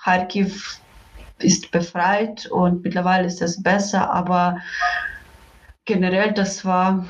Kharkiv 0.03 0.81
ist 1.41 1.71
befreit 1.71 2.47
und 2.47 2.83
mittlerweile 2.83 3.27
ist 3.27 3.43
es 3.43 3.63
besser, 3.63 4.13
aber 4.13 4.59
generell, 5.85 6.33
das 6.33 6.65
war, 6.65 7.07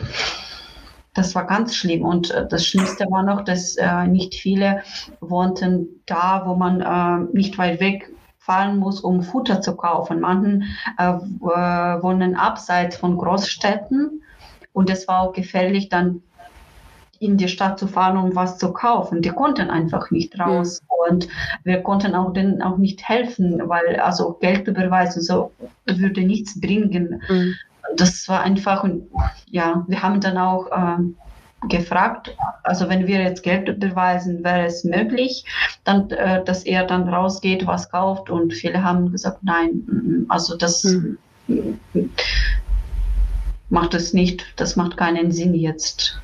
das 1.14 1.34
war 1.34 1.46
ganz 1.46 1.74
schlimm. 1.74 2.04
Und 2.04 2.30
äh, 2.30 2.46
das 2.48 2.66
Schlimmste 2.66 3.04
war 3.10 3.22
noch, 3.22 3.42
dass 3.42 3.76
äh, 3.76 4.06
nicht 4.06 4.34
viele 4.34 4.82
wohnten 5.20 6.02
da, 6.06 6.42
wo 6.46 6.54
man 6.54 6.80
äh, 6.80 7.36
nicht 7.36 7.58
weit 7.58 7.80
weg 7.80 8.10
fahren 8.38 8.78
muss, 8.78 9.00
um 9.00 9.22
Futter 9.22 9.60
zu 9.60 9.76
kaufen. 9.76 10.20
Manchen 10.20 10.64
äh, 10.98 11.10
äh 11.10 12.02
wohnen 12.02 12.34
abseits 12.34 12.96
von 12.96 13.18
Großstädten 13.18 14.22
und 14.72 14.90
es 14.90 15.08
war 15.08 15.22
auch 15.22 15.32
gefährlich, 15.32 15.88
dann 15.88 16.22
in 17.20 17.36
die 17.36 17.48
Stadt 17.48 17.78
zu 17.78 17.86
fahren, 17.86 18.16
um 18.16 18.34
was 18.34 18.58
zu 18.58 18.72
kaufen. 18.72 19.22
Die 19.22 19.30
konnten 19.30 19.70
einfach 19.70 20.10
nicht 20.10 20.38
raus 20.38 20.82
mhm. 20.82 21.12
und 21.12 21.28
wir 21.64 21.82
konnten 21.82 22.14
auch 22.14 22.32
denen 22.32 22.62
auch 22.62 22.76
nicht 22.76 23.08
helfen, 23.08 23.60
weil 23.68 24.00
also 24.00 24.34
Geld 24.34 24.68
überweisen 24.68 25.22
so 25.22 25.52
würde 25.86 26.22
nichts 26.22 26.60
bringen. 26.60 27.22
Mhm. 27.28 27.54
Das 27.96 28.28
war 28.28 28.42
einfach 28.42 28.84
und 28.84 29.08
ja, 29.46 29.84
wir 29.88 30.02
haben 30.02 30.20
dann 30.20 30.36
auch 30.36 30.66
ähm, 30.72 31.16
gefragt, 31.68 32.36
also 32.62 32.88
wenn 32.88 33.06
wir 33.06 33.20
jetzt 33.20 33.42
Geld 33.42 33.68
überweisen, 33.68 34.44
wäre 34.44 34.66
es 34.66 34.84
möglich, 34.84 35.44
dann, 35.84 36.10
äh, 36.10 36.44
dass 36.44 36.64
er 36.64 36.84
dann 36.84 37.08
rausgeht, 37.08 37.66
was 37.66 37.90
kauft 37.90 38.30
und 38.30 38.52
viele 38.52 38.84
haben 38.84 39.10
gesagt, 39.10 39.42
nein, 39.42 40.26
also 40.28 40.56
das 40.56 40.84
mhm. 40.84 41.18
macht 43.70 43.94
es 43.94 44.12
nicht, 44.12 44.44
das 44.56 44.76
macht 44.76 44.96
keinen 44.96 45.32
Sinn 45.32 45.54
jetzt. 45.54 46.20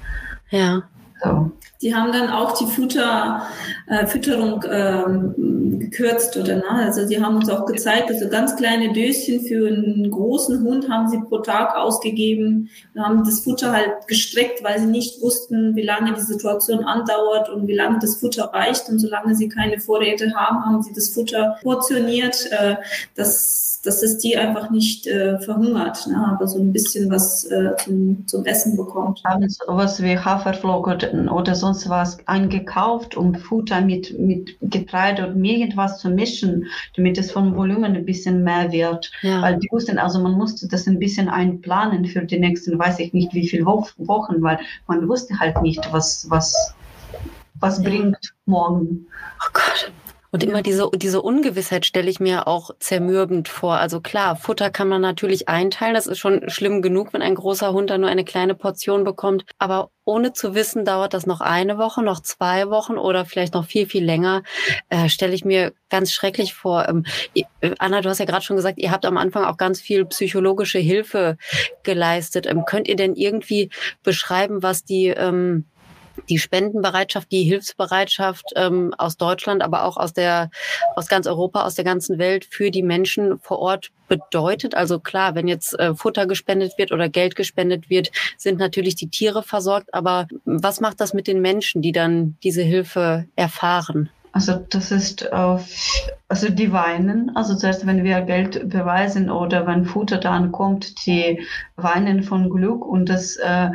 Ja. 0.54 0.82
So. 1.22 1.50
Die 1.82 1.94
haben 1.94 2.12
dann 2.12 2.30
auch 2.30 2.56
die 2.56 2.66
Futter, 2.66 3.42
äh, 3.88 4.06
Fütterung 4.06 4.64
ähm, 4.70 5.78
gekürzt 5.78 6.36
oder 6.36 6.56
ne? 6.56 6.70
Also 6.70 7.06
die 7.08 7.22
haben 7.22 7.36
uns 7.36 7.48
auch 7.48 7.66
gezeigt, 7.66 8.10
also 8.10 8.28
ganz 8.28 8.56
kleine 8.56 8.92
Döschen 8.92 9.40
für 9.40 9.66
einen 9.68 10.10
großen 10.10 10.62
Hund 10.62 10.88
haben 10.88 11.08
sie 11.08 11.18
pro 11.18 11.38
Tag 11.38 11.76
ausgegeben 11.76 12.70
und 12.94 13.02
haben 13.02 13.24
das 13.24 13.40
Futter 13.40 13.72
halt 13.72 14.06
gestreckt, 14.06 14.62
weil 14.62 14.78
sie 14.78 14.86
nicht 14.86 15.20
wussten, 15.22 15.74
wie 15.76 15.82
lange 15.82 16.14
die 16.14 16.20
Situation 16.20 16.84
andauert 16.84 17.48
und 17.48 17.66
wie 17.66 17.74
lange 17.74 17.98
das 17.98 18.16
Futter 18.16 18.44
reicht. 18.52 18.88
Und 18.88 18.98
solange 18.98 19.34
sie 19.34 19.48
keine 19.48 19.80
Vorräte 19.80 20.34
haben, 20.34 20.64
haben 20.64 20.82
sie 20.82 20.92
das 20.92 21.08
Futter 21.08 21.56
portioniert. 21.62 22.48
Äh, 22.50 22.76
das 23.14 23.73
dass 23.84 24.02
es 24.02 24.18
die 24.18 24.36
einfach 24.36 24.70
nicht 24.70 25.06
äh, 25.06 25.38
verhungert, 25.38 26.06
ne? 26.06 26.16
aber 26.32 26.46
so 26.46 26.58
ein 26.58 26.72
bisschen 26.72 27.10
was 27.10 27.44
äh, 27.44 27.76
zum, 27.76 28.26
zum 28.26 28.44
Essen 28.46 28.76
bekommt. 28.76 29.22
Haben 29.24 29.48
sowas 29.48 30.02
wie 30.02 30.18
Haferflocken 30.18 31.28
oder 31.28 31.54
sonst 31.54 31.88
was 31.88 32.18
eingekauft, 32.26 33.16
um 33.16 33.34
Futter 33.34 33.82
mit, 33.82 34.18
mit 34.18 34.56
Getreide 34.62 35.28
und 35.28 35.44
irgendwas 35.44 35.98
zu 35.98 36.08
mischen, 36.08 36.66
damit 36.96 37.18
es 37.18 37.30
vom 37.30 37.54
Volumen 37.54 37.94
ein 37.94 38.04
bisschen 38.04 38.42
mehr 38.42 38.72
wird. 38.72 39.10
Ja. 39.22 39.42
Weil 39.42 39.58
die 39.58 39.68
wussten, 39.70 39.98
also 39.98 40.20
man 40.20 40.32
musste 40.32 40.66
das 40.66 40.86
ein 40.86 40.98
bisschen 40.98 41.28
einplanen 41.28 42.06
für 42.06 42.24
die 42.24 42.38
nächsten, 42.38 42.78
weiß 42.78 42.98
ich 43.00 43.12
nicht 43.12 43.34
wie 43.34 43.48
viele 43.48 43.66
Wochen, 43.66 44.42
weil 44.42 44.58
man 44.86 45.06
wusste 45.08 45.38
halt 45.38 45.60
nicht, 45.62 45.92
was, 45.92 46.28
was, 46.30 46.74
was 47.60 47.78
ja. 47.78 47.84
bringt 47.84 48.34
morgen. 48.46 49.06
Oh 49.40 49.50
Gott. 49.52 49.92
Und 50.34 50.42
immer 50.42 50.62
diese, 50.62 50.90
diese 50.96 51.22
Ungewissheit 51.22 51.86
stelle 51.86 52.10
ich 52.10 52.18
mir 52.18 52.48
auch 52.48 52.72
zermürbend 52.80 53.46
vor. 53.46 53.76
Also 53.76 54.00
klar, 54.00 54.34
Futter 54.34 54.68
kann 54.68 54.88
man 54.88 55.00
natürlich 55.00 55.48
einteilen. 55.48 55.94
Das 55.94 56.08
ist 56.08 56.18
schon 56.18 56.50
schlimm 56.50 56.82
genug, 56.82 57.12
wenn 57.12 57.22
ein 57.22 57.36
großer 57.36 57.72
Hund 57.72 57.88
da 57.88 57.98
nur 57.98 58.10
eine 58.10 58.24
kleine 58.24 58.56
Portion 58.56 59.04
bekommt. 59.04 59.44
Aber 59.60 59.90
ohne 60.04 60.32
zu 60.32 60.56
wissen, 60.56 60.84
dauert 60.84 61.14
das 61.14 61.26
noch 61.26 61.40
eine 61.40 61.78
Woche, 61.78 62.02
noch 62.02 62.18
zwei 62.18 62.68
Wochen 62.68 62.98
oder 62.98 63.26
vielleicht 63.26 63.54
noch 63.54 63.64
viel, 63.64 63.86
viel 63.86 64.04
länger, 64.04 64.42
äh, 64.88 65.08
stelle 65.08 65.34
ich 65.34 65.44
mir 65.44 65.72
ganz 65.88 66.12
schrecklich 66.12 66.52
vor. 66.52 66.88
Ähm, 66.88 67.04
Anna, 67.78 68.00
du 68.00 68.08
hast 68.08 68.18
ja 68.18 68.24
gerade 68.24 68.44
schon 68.44 68.56
gesagt, 68.56 68.78
ihr 68.78 68.90
habt 68.90 69.06
am 69.06 69.18
Anfang 69.18 69.44
auch 69.44 69.56
ganz 69.56 69.80
viel 69.80 70.04
psychologische 70.06 70.80
Hilfe 70.80 71.36
geleistet. 71.84 72.46
Ähm, 72.46 72.64
könnt 72.64 72.88
ihr 72.88 72.96
denn 72.96 73.14
irgendwie 73.14 73.70
beschreiben, 74.02 74.64
was 74.64 74.82
die 74.82 75.06
ähm, 75.06 75.66
die 76.28 76.38
Spendenbereitschaft, 76.38 77.30
die 77.30 77.42
Hilfsbereitschaft 77.44 78.44
ähm, 78.56 78.94
aus 78.98 79.16
Deutschland, 79.16 79.62
aber 79.62 79.84
auch 79.84 79.96
aus 79.96 80.12
der 80.12 80.50
aus 80.96 81.08
ganz 81.08 81.26
Europa, 81.26 81.64
aus 81.64 81.74
der 81.74 81.84
ganzen 81.84 82.18
Welt 82.18 82.46
für 82.50 82.70
die 82.70 82.82
Menschen 82.82 83.38
vor 83.40 83.58
Ort 83.58 83.90
bedeutet. 84.08 84.74
Also 84.74 85.00
klar, 85.00 85.34
wenn 85.34 85.48
jetzt 85.48 85.78
äh, 85.78 85.94
Futter 85.94 86.26
gespendet 86.26 86.72
wird 86.78 86.92
oder 86.92 87.08
Geld 87.08 87.36
gespendet 87.36 87.90
wird, 87.90 88.10
sind 88.36 88.58
natürlich 88.58 88.94
die 88.96 89.08
Tiere 89.08 89.42
versorgt. 89.42 89.92
Aber 89.92 90.26
was 90.44 90.80
macht 90.80 91.00
das 91.00 91.14
mit 91.14 91.26
den 91.26 91.40
Menschen, 91.40 91.82
die 91.82 91.92
dann 91.92 92.36
diese 92.42 92.62
Hilfe 92.62 93.26
erfahren? 93.36 94.10
Also 94.34 94.54
das 94.68 94.90
ist 94.90 95.32
auf, 95.32 95.68
also 96.26 96.48
die 96.48 96.72
weinen, 96.72 97.30
also 97.36 97.54
zuerst 97.54 97.86
wenn 97.86 98.02
wir 98.02 98.20
Geld 98.22 98.68
beweisen 98.68 99.30
oder 99.30 99.64
wenn 99.68 99.84
Futter 99.84 100.18
dann 100.18 100.50
kommt, 100.50 101.06
die 101.06 101.40
weinen 101.76 102.24
von 102.24 102.50
Glück 102.50 102.84
und 102.84 103.08
das, 103.08 103.36
äh, 103.36 103.70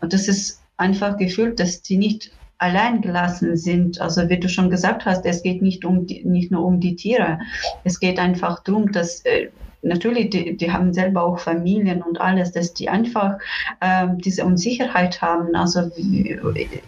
das 0.00 0.28
ist 0.28 0.63
einfach 0.76 1.16
gefühlt, 1.16 1.60
dass 1.60 1.82
die 1.82 1.96
nicht 1.96 2.30
allein 2.58 3.00
gelassen 3.00 3.56
sind. 3.56 4.00
Also 4.00 4.28
wie 4.28 4.38
du 4.38 4.48
schon 4.48 4.70
gesagt 4.70 5.04
hast, 5.04 5.24
es 5.26 5.42
geht 5.42 5.62
nicht 5.62 5.84
um 5.84 6.06
die, 6.06 6.24
nicht 6.24 6.50
nur 6.50 6.64
um 6.64 6.80
die 6.80 6.96
Tiere. 6.96 7.38
Es 7.84 8.00
geht 8.00 8.18
einfach 8.18 8.62
darum, 8.62 8.92
dass 8.92 9.20
äh, 9.24 9.48
natürlich 9.82 10.30
die, 10.30 10.56
die 10.56 10.72
haben 10.72 10.92
selber 10.92 11.22
auch 11.22 11.38
Familien 11.38 12.02
und 12.02 12.20
alles, 12.20 12.52
dass 12.52 12.74
die 12.74 12.88
einfach 12.88 13.36
äh, 13.80 14.08
diese 14.24 14.44
Unsicherheit 14.44 15.20
haben. 15.20 15.54
Also 15.54 15.90
wie, 15.96 16.38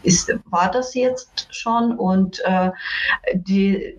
ist, 0.02 0.35
war 0.50 0.71
das 0.71 0.95
jetzt 0.95 1.49
schon 1.50 1.97
und 1.97 2.40
äh, 2.45 2.71
die 3.35 3.97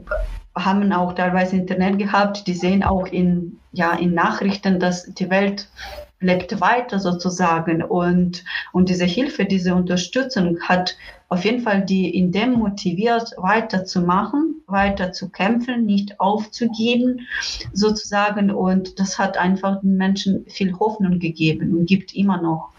haben 0.56 0.91
auch 0.91 1.13
teilweise 1.13 1.56
Internet 1.56 2.00
gehabt, 2.00 2.48
die 2.48 2.53
sehen 2.53 2.84
auch 2.84 3.06
in, 3.06 3.60
ja, 3.74 3.94
in 3.94 4.15
Nachrichten, 4.15 4.79
dass 4.79 5.03
die 5.03 5.29
Welt 5.29 5.70
lebt 6.19 6.59
weiter 6.59 7.00
sozusagen 7.00 7.83
und, 7.83 8.43
und 8.71 8.89
diese 8.89 9.05
Hilfe, 9.05 9.45
diese 9.45 9.75
Unterstützung 9.75 10.59
hat 10.62 10.97
auf 11.29 11.45
jeden 11.45 11.62
Fall 11.62 11.86
die 11.86 12.17
in 12.17 12.31
dem 12.31 12.53
motiviert, 12.53 13.33
weiterzumachen, 13.38 14.62
weiter 14.65 15.12
zu 15.12 15.29
kämpfen, 15.29 15.86
nicht 15.86 16.19
aufzugeben 16.19 17.27
sozusagen 17.74 18.50
und 18.50 19.00
das 19.00 19.19
hat 19.19 19.38
einfach 19.38 19.81
den 19.81 19.97
Menschen 19.97 20.45
viel 20.47 20.74
Hoffnung 20.79 21.19
gegeben 21.19 21.77
und 21.77 21.86
gibt 21.86 22.15
immer 22.15 22.41
noch. 22.41 22.69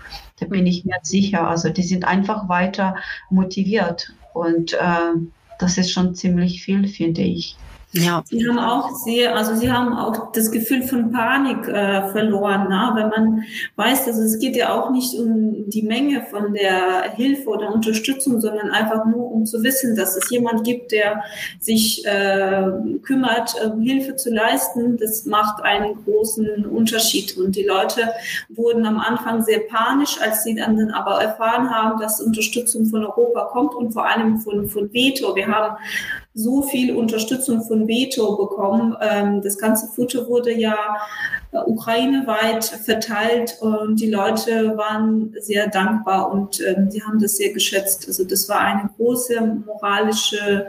Da 0.41 0.47
bin 0.47 0.67
ich 0.67 0.85
mir 0.85 0.97
sicher. 1.03 1.49
Also 1.49 1.69
die 1.69 1.83
sind 1.83 2.05
einfach 2.05 2.49
weiter 2.49 2.97
motiviert 3.31 4.13
und 4.33 4.73
äh, 4.73 5.13
das 5.59 5.79
ist 5.79 5.93
schon 5.93 6.15
ziemlich 6.15 6.63
viel, 6.63 6.89
finde 6.89 7.23
ich. 7.23 7.57
Ja. 8.05 8.23
Sie 8.27 8.47
haben 8.47 8.59
auch 8.59 8.91
sehr, 8.95 9.37
also 9.37 9.55
sie 9.55 9.71
haben 9.71 9.93
auch 9.93 10.33
das 10.33 10.51
Gefühl 10.51 10.83
von 10.83 11.11
Panik 11.11 11.67
äh, 11.69 12.09
verloren, 12.11 12.69
ne? 12.69 12.93
wenn 12.95 13.09
man 13.09 13.45
weiß, 13.77 14.07
also 14.07 14.23
es 14.23 14.39
geht 14.39 14.57
ja 14.57 14.75
auch 14.75 14.91
nicht 14.91 15.15
um 15.15 15.69
die 15.69 15.83
Menge 15.83 16.23
von 16.31 16.55
der 16.55 17.13
Hilfe 17.15 17.49
oder 17.49 17.73
Unterstützung, 17.73 18.41
sondern 18.41 18.71
einfach 18.71 19.05
nur 19.07 19.31
um 19.31 19.47
zu 19.47 19.63
wissen, 19.63 19.97
dass 19.97 20.17
es 20.17 20.31
jemand 20.31 20.65
gibt, 20.65 20.93
der 20.93 21.23
sich 21.61 22.05
äh, 22.07 22.71
kümmert, 23.03 23.55
äh, 23.61 23.83
Hilfe 23.83 24.17
zu 24.17 24.33
leisten. 24.33 24.97
Das 24.99 25.25
macht 25.25 25.63
einen 25.63 26.05
großen 26.05 26.67
Unterschied. 26.67 27.37
Und 27.37 27.57
die 27.57 27.65
Leute 27.65 28.11
wurden 28.49 28.87
am 28.87 28.99
Anfang 28.99 29.43
sehr 29.43 29.61
panisch, 29.61 30.19
als 30.21 30.45
sie 30.45 30.55
dann 30.55 30.91
aber 30.91 31.23
erfahren 31.23 31.71
haben, 31.71 32.01
dass 32.01 32.21
Unterstützung 32.21 32.87
von 32.87 33.05
Europa 33.05 33.45
kommt 33.53 33.75
und 33.75 33.93
vor 33.93 34.07
allem 34.07 34.39
von, 34.39 34.69
von 34.69 34.93
Veto. 34.93 35.35
Wir 35.35 35.47
haben 35.47 35.77
so 36.39 36.63
viel 36.63 36.95
Unterstützung 36.95 37.63
von 37.63 37.89
Veto 37.89 38.37
bekommen. 38.37 38.97
Ähm, 39.01 39.43
das 39.43 39.59
ganze 39.59 39.89
Futter 39.89 40.29
wurde 40.29 40.53
ja 40.53 40.77
äh, 41.51 41.59
ukraineweit 41.67 42.65
verteilt 42.65 43.59
und 43.61 44.01
die 44.01 44.11
Leute 44.11 44.77
waren 44.77 45.35
sehr 45.41 45.69
dankbar 45.69 46.31
und 46.31 46.61
ähm, 46.61 46.91
sie 46.91 47.03
haben 47.03 47.21
das 47.21 47.37
sehr 47.37 47.53
geschätzt. 47.53 48.07
Also 48.07 48.25
das 48.25 48.49
war 48.49 48.61
eine 48.61 48.89
große 48.97 49.41
moralische 49.67 50.67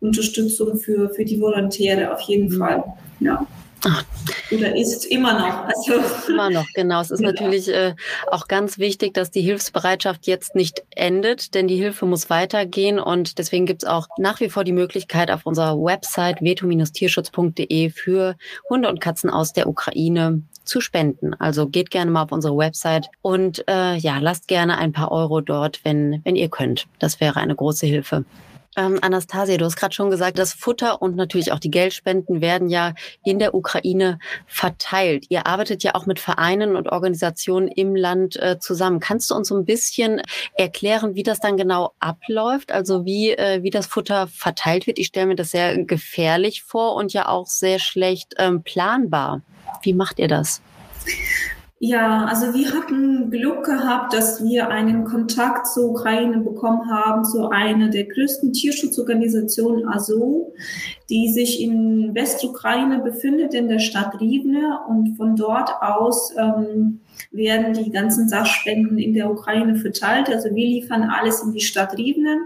Unterstützung 0.00 0.78
für, 0.78 1.10
für 1.10 1.24
die 1.24 1.38
Volontäre 1.38 2.12
auf 2.14 2.22
jeden 2.22 2.54
mhm. 2.54 2.58
Fall. 2.58 2.84
Ja. 3.20 3.46
Ach. 3.84 4.04
Oder 4.50 4.76
ist 4.76 5.06
immer 5.06 5.38
noch. 5.38 5.64
Also. 5.64 5.92
Immer 6.28 6.50
noch, 6.50 6.66
genau. 6.74 7.00
Es 7.00 7.10
ist 7.10 7.20
genau. 7.20 7.32
natürlich 7.32 7.68
äh, 7.68 7.94
auch 8.30 8.46
ganz 8.46 8.78
wichtig, 8.78 9.14
dass 9.14 9.30
die 9.30 9.40
Hilfsbereitschaft 9.40 10.26
jetzt 10.26 10.54
nicht 10.54 10.82
endet, 10.90 11.54
denn 11.54 11.66
die 11.66 11.76
Hilfe 11.76 12.04
muss 12.06 12.30
weitergehen 12.30 12.98
und 12.98 13.38
deswegen 13.38 13.66
gibt 13.66 13.82
es 13.82 13.88
auch 13.88 14.06
nach 14.18 14.40
wie 14.40 14.50
vor 14.50 14.64
die 14.64 14.72
Möglichkeit 14.72 15.30
auf 15.30 15.46
unserer 15.46 15.76
Website 15.76 16.42
veto-tierschutz.de 16.42 17.90
für 17.90 18.36
Hunde 18.68 18.88
und 18.88 19.00
Katzen 19.00 19.30
aus 19.30 19.52
der 19.52 19.66
Ukraine 19.66 20.42
zu 20.64 20.80
spenden. 20.80 21.34
Also 21.34 21.66
geht 21.66 21.90
gerne 21.90 22.10
mal 22.10 22.22
auf 22.22 22.32
unsere 22.32 22.56
Website 22.56 23.08
und 23.22 23.64
äh, 23.68 23.96
ja, 23.96 24.18
lasst 24.18 24.46
gerne 24.46 24.78
ein 24.78 24.92
paar 24.92 25.10
Euro 25.10 25.40
dort, 25.40 25.80
wenn, 25.84 26.20
wenn 26.24 26.36
ihr 26.36 26.48
könnt. 26.48 26.86
Das 26.98 27.20
wäre 27.20 27.40
eine 27.40 27.54
große 27.56 27.86
Hilfe. 27.86 28.24
Ähm, 28.80 28.98
Anastasia, 29.02 29.58
du 29.58 29.66
hast 29.66 29.76
gerade 29.76 29.94
schon 29.94 30.08
gesagt, 30.08 30.38
das 30.38 30.54
Futter 30.54 31.02
und 31.02 31.14
natürlich 31.14 31.52
auch 31.52 31.58
die 31.58 31.70
Geldspenden 31.70 32.40
werden 32.40 32.70
ja 32.70 32.94
in 33.22 33.38
der 33.38 33.54
Ukraine 33.54 34.18
verteilt. 34.46 35.26
Ihr 35.28 35.46
arbeitet 35.46 35.82
ja 35.82 35.94
auch 35.94 36.06
mit 36.06 36.18
Vereinen 36.18 36.76
und 36.76 36.88
Organisationen 36.88 37.68
im 37.68 37.94
Land 37.94 38.36
äh, 38.36 38.58
zusammen. 38.58 38.98
Kannst 38.98 39.30
du 39.30 39.34
uns 39.34 39.48
so 39.48 39.56
ein 39.56 39.66
bisschen 39.66 40.22
erklären, 40.54 41.14
wie 41.14 41.22
das 41.22 41.40
dann 41.40 41.58
genau 41.58 41.92
abläuft? 41.98 42.72
Also 42.72 43.04
wie, 43.04 43.32
äh, 43.32 43.62
wie 43.62 43.70
das 43.70 43.86
Futter 43.86 44.28
verteilt 44.28 44.86
wird? 44.86 44.98
Ich 44.98 45.08
stelle 45.08 45.26
mir 45.26 45.36
das 45.36 45.50
sehr 45.50 45.76
gefährlich 45.84 46.62
vor 46.62 46.94
und 46.94 47.12
ja 47.12 47.28
auch 47.28 47.48
sehr 47.48 47.80
schlecht 47.80 48.34
ähm, 48.38 48.62
planbar. 48.62 49.42
Wie 49.82 49.92
macht 49.92 50.18
ihr 50.18 50.28
das? 50.28 50.62
Ja, 51.82 52.26
also 52.26 52.52
wir 52.52 52.74
hatten 52.74 53.30
Glück 53.30 53.64
gehabt, 53.64 54.12
dass 54.12 54.44
wir 54.44 54.68
einen 54.68 55.04
Kontakt 55.04 55.66
zur 55.66 55.92
Ukraine 55.92 56.40
bekommen 56.40 56.90
haben, 56.90 57.24
zu 57.24 57.48
einer 57.48 57.88
der 57.88 58.04
größten 58.04 58.52
Tierschutzorganisationen 58.52 59.88
ASO, 59.88 60.52
die 61.08 61.30
sich 61.30 61.62
in 61.62 62.14
Westukraine 62.14 62.98
befindet, 62.98 63.54
in 63.54 63.68
der 63.68 63.78
Stadt 63.78 64.20
Rivne. 64.20 64.80
Und 64.90 65.16
von 65.16 65.36
dort 65.36 65.70
aus 65.80 66.34
ähm, 66.36 67.00
werden 67.30 67.72
die 67.72 67.90
ganzen 67.90 68.28
Sachspenden 68.28 68.98
in 68.98 69.14
der 69.14 69.30
Ukraine 69.30 69.76
verteilt. 69.76 70.28
Also 70.28 70.54
wir 70.54 70.66
liefern 70.66 71.04
alles 71.04 71.42
in 71.42 71.52
die 71.52 71.60
Stadt 71.60 71.96
Rivne. 71.96 72.40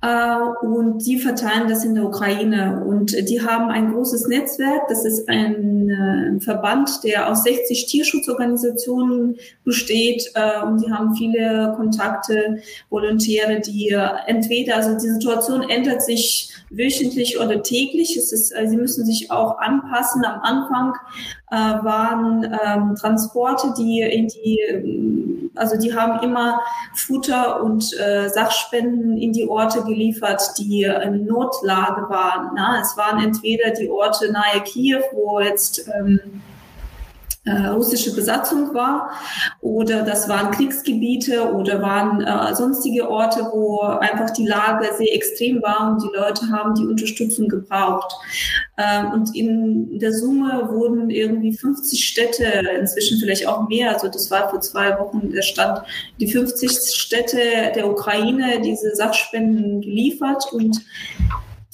Äh, 0.00 0.36
und 0.64 1.04
die 1.04 1.18
verteilen 1.18 1.68
das 1.68 1.84
in 1.84 1.96
der 1.96 2.04
Ukraine. 2.04 2.84
Und 2.86 3.12
die 3.28 3.42
haben 3.42 3.68
ein 3.70 3.92
großes 3.92 4.28
Netzwerk. 4.28 4.86
Das 4.88 5.04
ist 5.04 5.28
ein 5.28 5.90
äh, 5.90 6.40
Verband, 6.40 7.02
der 7.02 7.28
aus 7.28 7.42
60 7.42 7.86
Tierschutzorganisationen 7.86 9.36
besteht. 9.64 10.30
Äh, 10.34 10.62
und 10.62 10.84
die 10.84 10.92
haben 10.92 11.16
viele 11.16 11.74
Kontakte, 11.76 12.60
Volontäre, 12.90 13.60
die 13.60 13.96
entweder, 14.26 14.76
also 14.76 14.94
die 14.94 15.10
Situation 15.10 15.68
ändert 15.68 16.02
sich 16.02 16.50
wöchentlich 16.70 17.40
oder 17.40 17.62
täglich. 17.62 18.16
Es 18.16 18.32
ist, 18.32 18.54
sie 18.54 18.76
müssen 18.76 19.04
sich 19.04 19.30
auch 19.30 19.58
anpassen. 19.58 20.24
Am 20.24 20.40
Anfang 20.40 20.92
waren 21.50 22.44
ähm, 22.44 22.94
Transporte, 22.94 23.72
die 23.78 24.00
in 24.00 24.28
die 24.28 25.37
also 25.58 25.76
die 25.76 25.94
haben 25.94 26.22
immer 26.22 26.60
Futter 26.94 27.62
und 27.62 27.92
äh, 27.98 28.28
Sachspenden 28.28 29.16
in 29.18 29.32
die 29.32 29.48
Orte 29.48 29.82
geliefert, 29.82 30.42
die 30.58 30.82
in 30.82 31.26
Notlage 31.26 32.08
waren. 32.08 32.50
Na? 32.54 32.80
Es 32.80 32.96
waren 32.96 33.22
entweder 33.22 33.70
die 33.70 33.90
Orte 33.90 34.32
nahe 34.32 34.60
Kiew, 34.64 35.02
wo 35.12 35.40
jetzt 35.40 35.88
ähm, 35.88 36.20
äh, 37.48 37.68
russische 37.68 38.14
Besatzung 38.14 38.74
war 38.74 39.10
oder 39.60 40.02
das 40.02 40.28
waren 40.28 40.50
Kriegsgebiete 40.50 41.52
oder 41.52 41.80
waren 41.80 42.20
äh, 42.20 42.54
sonstige 42.54 43.08
Orte, 43.08 43.48
wo 43.52 43.80
einfach 43.80 44.30
die 44.30 44.46
Lage 44.46 44.88
sehr 44.96 45.14
extrem 45.14 45.62
war 45.62 45.92
und 45.92 46.02
die 46.02 46.16
Leute 46.16 46.50
haben 46.50 46.74
die 46.74 46.86
Unterstützung 46.86 47.48
gebraucht. 47.48 48.12
Ähm, 48.76 49.12
und 49.12 49.34
in 49.34 49.98
der 49.98 50.12
Summe 50.12 50.68
wurden 50.70 51.10
irgendwie 51.10 51.52
50 51.52 52.04
Städte, 52.04 52.44
inzwischen 52.78 53.18
vielleicht 53.18 53.46
auch 53.46 53.68
mehr, 53.68 53.92
also 53.92 54.08
das 54.08 54.30
war 54.30 54.50
vor 54.50 54.60
zwei 54.60 54.98
Wochen 54.98 55.30
der 55.30 55.42
Stand, 55.42 55.80
die 56.20 56.30
50 56.30 56.70
Städte 56.94 57.38
der 57.74 57.88
Ukraine 57.88 58.60
diese 58.60 58.94
Sachspenden 58.94 59.80
geliefert 59.80 60.44
und 60.52 60.80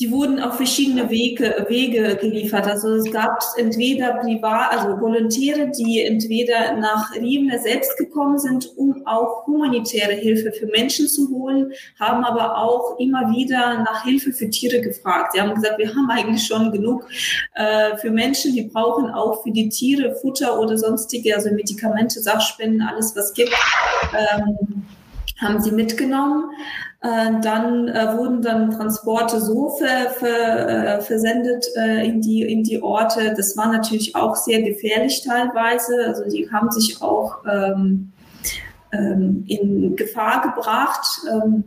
die 0.01 0.11
wurden 0.11 0.41
auf 0.41 0.57
verschiedene 0.57 1.09
Wege, 1.09 1.67
Wege 1.69 2.17
geliefert. 2.17 2.67
Also 2.67 2.95
es 2.95 3.13
gab 3.13 3.41
entweder 3.57 4.15
privat, 4.15 4.73
also 4.73 5.01
Volontäre, 5.01 5.71
die 5.71 6.03
entweder 6.03 6.77
nach 6.77 7.15
Rivne 7.15 7.61
selbst 7.61 7.97
gekommen 7.97 8.39
sind, 8.39 8.77
um 8.77 9.07
auch 9.07 9.47
humanitäre 9.47 10.15
Hilfe 10.15 10.51
für 10.51 10.67
Menschen 10.67 11.07
zu 11.07 11.31
holen, 11.31 11.73
haben 12.01 12.25
aber 12.25 12.59
auch 12.59 12.99
immer 12.99 13.31
wieder 13.31 13.85
nach 13.85 14.03
Hilfe 14.05 14.33
für 14.33 14.51
Tiere 14.51 14.81
gefragt. 14.81 15.33
Sie 15.33 15.41
haben 15.41 15.55
gesagt, 15.55 15.79
wir 15.79 15.89
haben 15.95 16.11
eigentlich 16.11 16.45
schon 16.45 16.73
genug 16.73 17.07
äh, 17.55 17.97
für 17.99 18.11
Menschen, 18.11 18.53
die 18.53 18.63
brauchen 18.63 19.11
auch 19.11 19.45
für 19.45 19.53
die 19.53 19.69
Tiere 19.69 20.17
Futter 20.17 20.59
oder 20.59 20.77
sonstige, 20.77 21.37
also 21.37 21.53
Medikamente, 21.53 22.21
Sachspenden, 22.21 22.83
alles 22.83 23.15
was 23.15 23.33
gibt. 23.33 23.55
Ähm, 24.13 24.85
haben 25.41 25.61
sie 25.61 25.73
mitgenommen. 25.73 26.51
Äh, 27.05 27.39
dann 27.43 27.89
äh, 27.89 28.17
wurden 28.17 28.41
dann 28.41 28.71
Transporte 28.71 29.39
so 29.39 29.69
ver, 29.69 30.09
ver, 30.09 30.69
äh, 30.97 31.01
versendet 31.03 31.67
äh, 31.77 32.09
in, 32.09 32.23
die, 32.23 32.41
in 32.41 32.63
die 32.63 32.83
Orte. 32.83 33.35
Das 33.37 33.55
war 33.59 33.71
natürlich 33.71 34.17
auch 34.17 34.35
sehr 34.35 34.63
gefährlich 34.63 35.23
teilweise. 35.23 36.07
Also 36.07 36.25
die 36.31 36.51
haben 36.51 36.71
sich 36.71 37.03
auch 37.03 37.45
ähm, 37.47 38.11
ähm, 38.91 39.45
in 39.47 39.97
Gefahr 39.97 40.41
gebracht. 40.41 41.07
Ähm, 41.31 41.65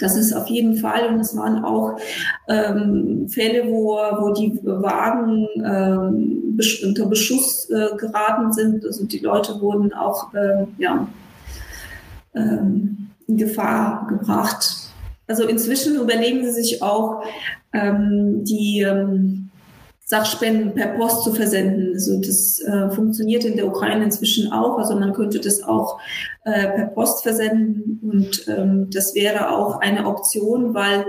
das 0.00 0.16
ist 0.16 0.32
auf 0.32 0.48
jeden 0.48 0.78
Fall. 0.78 1.06
Und 1.06 1.20
es 1.20 1.36
waren 1.36 1.64
auch 1.64 2.00
ähm, 2.48 3.28
Fälle, 3.28 3.70
wo, 3.70 3.98
wo 4.18 4.32
die 4.32 4.58
Wagen 4.64 5.46
ähm, 5.64 6.58
unter 6.84 7.06
Beschuss 7.06 7.70
äh, 7.70 7.94
geraten 7.96 8.52
sind. 8.52 8.84
Also 8.84 9.04
die 9.04 9.20
Leute 9.20 9.60
wurden 9.60 9.92
auch 9.92 10.34
äh, 10.34 10.66
ja, 10.78 11.06
ähm, 12.34 12.99
in 13.30 13.36
Gefahr 13.36 14.06
gebracht. 14.08 14.76
Also 15.26 15.46
inzwischen 15.46 15.96
überlegen 15.96 16.44
sie 16.44 16.50
sich 16.50 16.82
auch, 16.82 17.22
ähm, 17.72 18.44
die 18.44 18.80
ähm, 18.80 19.50
Sachspenden 20.10 20.74
per 20.74 20.88
Post 20.88 21.22
zu 21.22 21.32
versenden. 21.32 21.92
Also 21.94 22.20
das 22.20 22.58
äh, 22.60 22.90
funktioniert 22.90 23.44
in 23.44 23.54
der 23.54 23.68
Ukraine 23.68 24.04
inzwischen 24.04 24.50
auch. 24.50 24.76
Also 24.76 24.96
man 24.96 25.12
könnte 25.12 25.38
das 25.38 25.62
auch 25.62 26.00
äh, 26.44 26.66
per 26.66 26.86
Post 26.86 27.22
versenden 27.22 28.00
und 28.02 28.48
ähm, 28.48 28.88
das 28.92 29.14
wäre 29.14 29.50
auch 29.50 29.80
eine 29.80 30.06
Option, 30.06 30.74
weil 30.74 31.06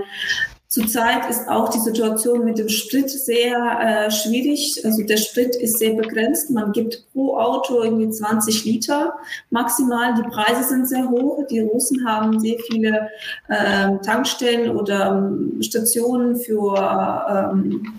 Zurzeit 0.72 1.28
ist 1.28 1.50
auch 1.50 1.68
die 1.68 1.80
Situation 1.80 2.46
mit 2.46 2.56
dem 2.56 2.70
Sprit 2.70 3.10
sehr 3.10 3.58
äh, 3.78 4.10
schwierig. 4.10 4.80
Also 4.86 5.02
der 5.02 5.18
Sprit 5.18 5.54
ist 5.54 5.78
sehr 5.78 5.92
begrenzt. 5.92 6.48
Man 6.48 6.72
gibt 6.72 7.12
pro 7.12 7.36
Auto 7.36 7.82
irgendwie 7.82 8.08
20 8.08 8.64
Liter 8.64 9.12
maximal. 9.50 10.14
Die 10.14 10.26
Preise 10.30 10.66
sind 10.66 10.88
sehr 10.88 11.10
hoch. 11.10 11.46
Die 11.50 11.60
Russen 11.60 12.08
haben 12.08 12.40
sehr 12.40 12.56
viele 12.70 13.10
äh, 13.48 13.98
Tankstellen 13.98 14.74
oder 14.74 15.08
ähm, 15.10 15.60
Stationen 15.60 16.36
für 16.36 17.52
ähm, 17.52 17.92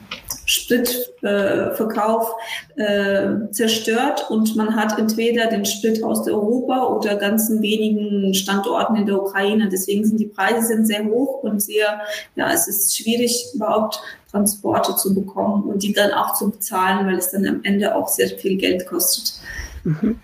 Spritverkauf 0.54 2.32
äh, 2.76 2.84
äh, 2.84 3.52
zerstört 3.52 4.30
und 4.30 4.56
man 4.56 4.76
hat 4.76 5.00
entweder 5.00 5.48
den 5.48 5.66
Sprit 5.66 6.04
aus 6.04 6.28
Europa 6.28 6.86
oder 6.86 7.16
ganzen 7.16 7.64
wenigen 7.64 8.36
Standorten 8.36 8.96
in 8.96 9.08
der 9.08 9.20
Ukraine. 9.20 9.68
Deswegen 9.70 10.06
sind 10.06 10.20
die 10.20 10.28
Preise 10.28 10.68
sind 10.68 10.86
sehr 10.86 11.06
hoch 11.06 11.42
und 11.42 11.60
sehr, 11.60 12.02
ja, 12.36 12.52
es 12.52 12.68
ist 12.68 12.96
schwierig 12.96 13.48
überhaupt 13.56 14.00
Transporte 14.30 14.96
zu 14.96 15.16
bekommen 15.16 15.64
und 15.64 15.82
die 15.82 15.94
dann 15.94 16.12
auch 16.12 16.36
zu 16.36 16.52
bezahlen, 16.52 17.08
weil 17.08 17.18
es 17.18 17.32
dann 17.32 17.48
am 17.48 17.62
Ende 17.64 17.96
auch 17.96 18.08
sehr 18.08 18.30
viel 18.30 18.58
Geld 18.58 18.86
kostet. 18.86 19.40
Mhm. 19.84 20.20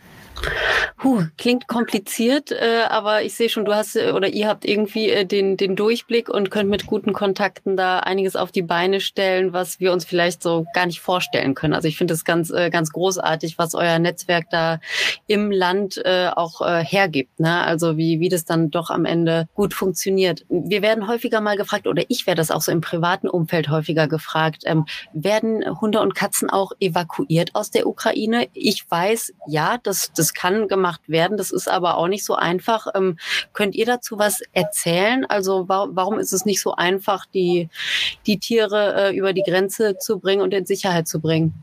Puh, 0.97 1.23
klingt 1.37 1.67
kompliziert, 1.67 2.51
äh, 2.51 2.81
aber 2.89 3.23
ich 3.23 3.33
sehe 3.33 3.47
schon, 3.47 3.63
du 3.63 3.73
hast 3.73 3.95
äh, 3.95 4.11
oder 4.11 4.27
ihr 4.27 4.49
habt 4.49 4.65
irgendwie 4.65 5.09
äh, 5.09 5.25
den, 5.25 5.55
den 5.55 5.77
Durchblick 5.77 6.27
und 6.27 6.51
könnt 6.51 6.69
mit 6.69 6.87
guten 6.87 7.13
Kontakten 7.13 7.77
da 7.77 7.99
einiges 7.99 8.35
auf 8.35 8.51
die 8.51 8.61
Beine 8.61 8.99
stellen, 8.99 9.53
was 9.53 9.79
wir 9.79 9.93
uns 9.93 10.03
vielleicht 10.03 10.43
so 10.43 10.65
gar 10.73 10.85
nicht 10.85 10.99
vorstellen 10.99 11.55
können. 11.55 11.73
Also 11.73 11.87
ich 11.87 11.97
finde 11.97 12.13
es 12.13 12.25
ganz, 12.25 12.49
äh, 12.49 12.69
ganz 12.69 12.91
großartig, 12.91 13.57
was 13.57 13.75
euer 13.75 13.97
Netzwerk 13.99 14.49
da 14.49 14.81
im 15.25 15.51
Land 15.51 16.01
äh, 16.03 16.29
auch 16.35 16.61
äh, 16.61 16.83
hergibt. 16.83 17.39
Ne? 17.39 17.61
Also 17.61 17.95
wie, 17.95 18.19
wie 18.19 18.29
das 18.29 18.43
dann 18.43 18.69
doch 18.69 18.89
am 18.89 19.05
Ende 19.05 19.47
gut 19.53 19.73
funktioniert. 19.73 20.45
Wir 20.49 20.81
werden 20.81 21.07
häufiger 21.07 21.39
mal 21.39 21.55
gefragt, 21.55 21.87
oder 21.87 22.03
ich 22.09 22.27
werde 22.27 22.39
das 22.39 22.51
auch 22.51 22.61
so 22.61 22.73
im 22.73 22.81
privaten 22.81 23.29
Umfeld 23.29 23.69
häufiger 23.69 24.09
gefragt, 24.09 24.63
ähm, 24.65 24.85
werden 25.13 25.79
Hunde 25.79 26.01
und 26.01 26.13
Katzen 26.13 26.49
auch 26.49 26.73
evakuiert 26.81 27.55
aus 27.55 27.71
der 27.71 27.87
Ukraine? 27.87 28.47
Ich 28.53 28.89
weiß, 28.89 29.33
ja, 29.47 29.77
das, 29.81 30.11
das 30.13 30.28
das 30.29 30.33
kann 30.33 30.67
gemacht 30.67 31.01
werden. 31.07 31.37
Das 31.37 31.51
ist 31.51 31.67
aber 31.67 31.97
auch 31.97 32.07
nicht 32.07 32.25
so 32.25 32.35
einfach. 32.35 32.87
Ähm, 32.95 33.17
könnt 33.53 33.75
ihr 33.75 33.85
dazu 33.85 34.19
was 34.19 34.41
erzählen? 34.53 35.25
Also 35.25 35.67
wa 35.67 35.87
warum 35.91 36.19
ist 36.19 36.33
es 36.33 36.45
nicht 36.45 36.61
so 36.61 36.73
einfach, 36.75 37.25
die, 37.25 37.69
die 38.25 38.39
Tiere 38.39 39.09
äh, 39.09 39.17
über 39.17 39.33
die 39.33 39.43
Grenze 39.43 39.97
zu 39.97 40.19
bringen 40.19 40.41
und 40.41 40.53
in 40.53 40.65
Sicherheit 40.65 41.07
zu 41.07 41.19
bringen? 41.19 41.53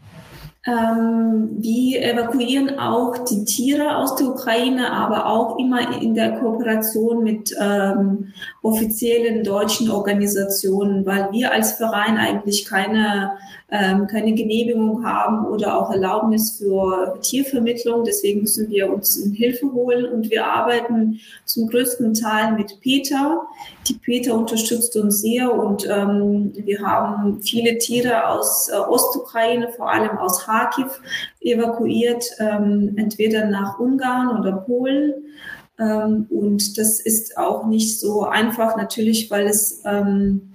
Ähm, 0.66 1.50
wir 1.58 2.02
evakuieren 2.02 2.80
auch 2.80 3.18
die 3.18 3.44
Tiere 3.44 3.98
aus 3.98 4.16
der 4.16 4.26
Ukraine, 4.26 4.90
aber 4.90 5.26
auch 5.26 5.58
immer 5.58 6.02
in 6.02 6.16
der 6.16 6.40
Kooperation 6.40 7.22
mit 7.22 7.54
ähm, 7.60 8.32
offiziellen 8.62 9.44
deutschen 9.44 9.92
Organisationen, 9.92 11.06
weil 11.06 11.30
wir 11.30 11.52
als 11.52 11.74
Verein 11.74 12.16
eigentlich 12.16 12.64
keine 12.64 13.30
ähm, 13.68 14.06
keine 14.06 14.32
Genehmigung 14.34 15.04
haben 15.04 15.44
oder 15.46 15.76
auch 15.76 15.90
Erlaubnis 15.90 16.58
für 16.58 17.18
Tiervermittlung. 17.20 18.04
Deswegen 18.04 18.42
müssen 18.42 18.70
wir 18.70 18.92
uns 18.92 19.20
Hilfe 19.34 19.72
holen 19.72 20.04
und 20.06 20.30
wir 20.30 20.46
arbeiten 20.46 21.18
zum 21.44 21.66
größten 21.68 22.14
Teil 22.14 22.52
mit 22.52 22.80
Peter. 22.80 23.42
Die 23.88 23.94
Peter 23.94 24.36
unterstützt 24.36 24.96
uns 24.96 25.20
sehr 25.20 25.52
und 25.52 25.84
ähm, 25.90 26.52
wir 26.54 26.80
haben 26.80 27.42
viele 27.42 27.78
Tiere 27.78 28.28
aus 28.28 28.68
äh, 28.68 28.76
Ostukraine, 28.76 29.68
vor 29.72 29.90
allem 29.90 30.16
aus 30.16 30.44
Kharkiv, 30.44 31.00
evakuiert, 31.40 32.24
ähm, 32.38 32.94
entweder 32.96 33.46
nach 33.46 33.80
Ungarn 33.80 34.38
oder 34.38 34.52
Polen. 34.52 35.14
Ähm, 35.78 36.26
und 36.30 36.78
das 36.78 37.00
ist 37.00 37.36
auch 37.36 37.66
nicht 37.66 37.98
so 37.98 38.22
einfach, 38.22 38.76
natürlich, 38.76 39.30
weil 39.30 39.46
es 39.46 39.82
ähm, 39.84 40.52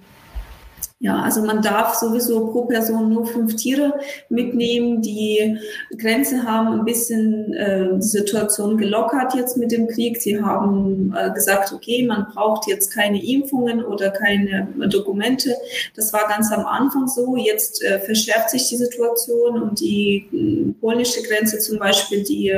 ja, 1.03 1.19
also 1.19 1.41
man 1.41 1.63
darf 1.63 1.95
sowieso 1.95 2.51
pro 2.51 2.65
Person 2.65 3.11
nur 3.11 3.25
fünf 3.25 3.55
Tiere 3.55 3.99
mitnehmen. 4.29 5.01
Die 5.01 5.57
Grenze 5.97 6.43
haben 6.43 6.67
ein 6.67 6.85
bisschen 6.85 7.55
äh, 7.55 7.87
die 7.95 8.07
Situation 8.07 8.77
gelockert 8.77 9.33
jetzt 9.33 9.57
mit 9.57 9.71
dem 9.71 9.87
Krieg. 9.87 10.21
Sie 10.21 10.39
haben 10.39 11.11
äh, 11.17 11.31
gesagt, 11.31 11.73
okay, 11.73 12.05
man 12.05 12.27
braucht 12.31 12.67
jetzt 12.67 12.93
keine 12.93 13.23
Impfungen 13.25 13.83
oder 13.83 14.11
keine 14.11 14.67
Dokumente. 14.91 15.55
Das 15.95 16.13
war 16.13 16.27
ganz 16.27 16.51
am 16.51 16.67
Anfang 16.67 17.07
so. 17.07 17.35
Jetzt 17.35 17.83
äh, 17.83 17.99
verschärft 17.99 18.51
sich 18.51 18.69
die 18.69 18.77
Situation 18.77 19.59
und 19.59 19.79
die 19.79 20.27
äh, 20.31 20.71
polnische 20.79 21.23
Grenze 21.23 21.57
zum 21.57 21.79
Beispiel, 21.79 22.23
die 22.23 22.49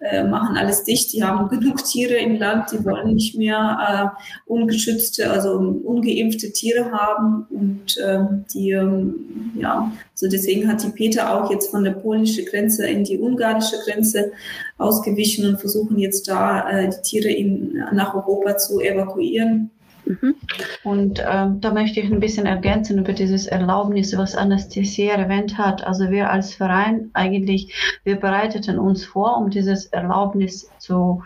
äh, 0.00 0.24
machen 0.24 0.56
alles 0.56 0.82
dicht. 0.82 1.12
Die 1.12 1.22
haben 1.22 1.48
genug 1.60 1.84
Tiere 1.84 2.16
im 2.16 2.40
Land. 2.40 2.72
Die 2.72 2.84
wollen 2.84 3.14
nicht 3.14 3.38
mehr 3.38 4.16
äh, 4.18 4.50
ungeschützte, 4.50 5.30
also 5.30 5.52
ungeimpfte 5.84 6.50
Tiere 6.50 6.90
haben. 6.90 7.46
Und 7.50 7.83
und 7.84 7.98
ähm, 8.02 8.44
die, 8.52 8.70
ähm, 8.70 9.52
ja, 9.56 9.92
so 10.14 10.28
deswegen 10.28 10.68
hat 10.68 10.82
die 10.82 10.88
Peter 10.88 11.34
auch 11.34 11.50
jetzt 11.50 11.70
von 11.70 11.84
der 11.84 11.92
polnischen 11.92 12.46
Grenze 12.46 12.86
in 12.86 13.04
die 13.04 13.18
ungarische 13.18 13.76
Grenze 13.84 14.32
ausgewichen 14.78 15.46
und 15.46 15.60
versuchen 15.60 15.98
jetzt 15.98 16.28
da 16.28 16.68
äh, 16.70 16.88
die 16.88 17.02
Tiere 17.02 17.28
in, 17.28 17.84
nach 17.92 18.14
Europa 18.14 18.56
zu 18.56 18.80
evakuieren. 18.80 19.70
Mhm. 20.06 20.34
Und 20.82 21.22
ähm, 21.26 21.60
da 21.60 21.72
möchte 21.72 22.00
ich 22.00 22.10
ein 22.10 22.20
bisschen 22.20 22.46
ergänzen 22.46 22.98
über 22.98 23.12
dieses 23.12 23.46
Erlaubnis, 23.46 24.16
was 24.16 24.34
Anastasia 24.34 25.14
erwähnt 25.14 25.56
hat. 25.56 25.84
Also 25.84 26.10
wir 26.10 26.30
als 26.30 26.54
Verein 26.54 27.10
eigentlich, 27.14 27.74
wir 28.04 28.16
bereiteten 28.16 28.78
uns 28.78 29.04
vor, 29.04 29.38
um 29.38 29.50
dieses 29.50 29.86
Erlaubnis 29.86 30.68
zu 30.78 31.22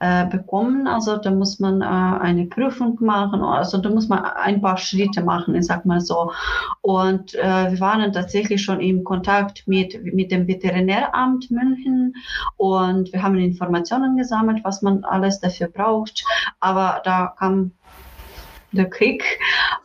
äh, 0.00 0.26
bekommen. 0.26 0.86
Also 0.86 1.16
da 1.16 1.30
muss 1.30 1.58
man 1.58 1.82
äh, 1.82 1.84
eine 1.84 2.46
Prüfung 2.46 2.98
machen, 3.00 3.42
also 3.42 3.78
da 3.78 3.90
muss 3.90 4.08
man 4.08 4.24
ein 4.24 4.60
paar 4.60 4.76
Schritte 4.76 5.22
machen, 5.22 5.54
ich 5.54 5.66
sag 5.66 5.84
mal 5.86 6.00
so. 6.00 6.32
Und 6.82 7.34
äh, 7.34 7.72
wir 7.72 7.80
waren 7.80 8.12
tatsächlich 8.12 8.62
schon 8.62 8.80
im 8.80 9.04
Kontakt 9.04 9.66
mit, 9.66 10.02
mit 10.04 10.30
dem 10.30 10.46
Veterinäramt 10.46 11.50
München 11.50 12.14
und 12.56 13.12
wir 13.12 13.22
haben 13.22 13.38
Informationen 13.38 14.16
gesammelt, 14.16 14.60
was 14.64 14.82
man 14.82 15.04
alles 15.04 15.40
dafür 15.40 15.68
braucht. 15.68 16.24
Aber 16.60 17.00
da 17.04 17.34
kam 17.38 17.72
der 18.72 18.88
Krieg. 18.90 19.24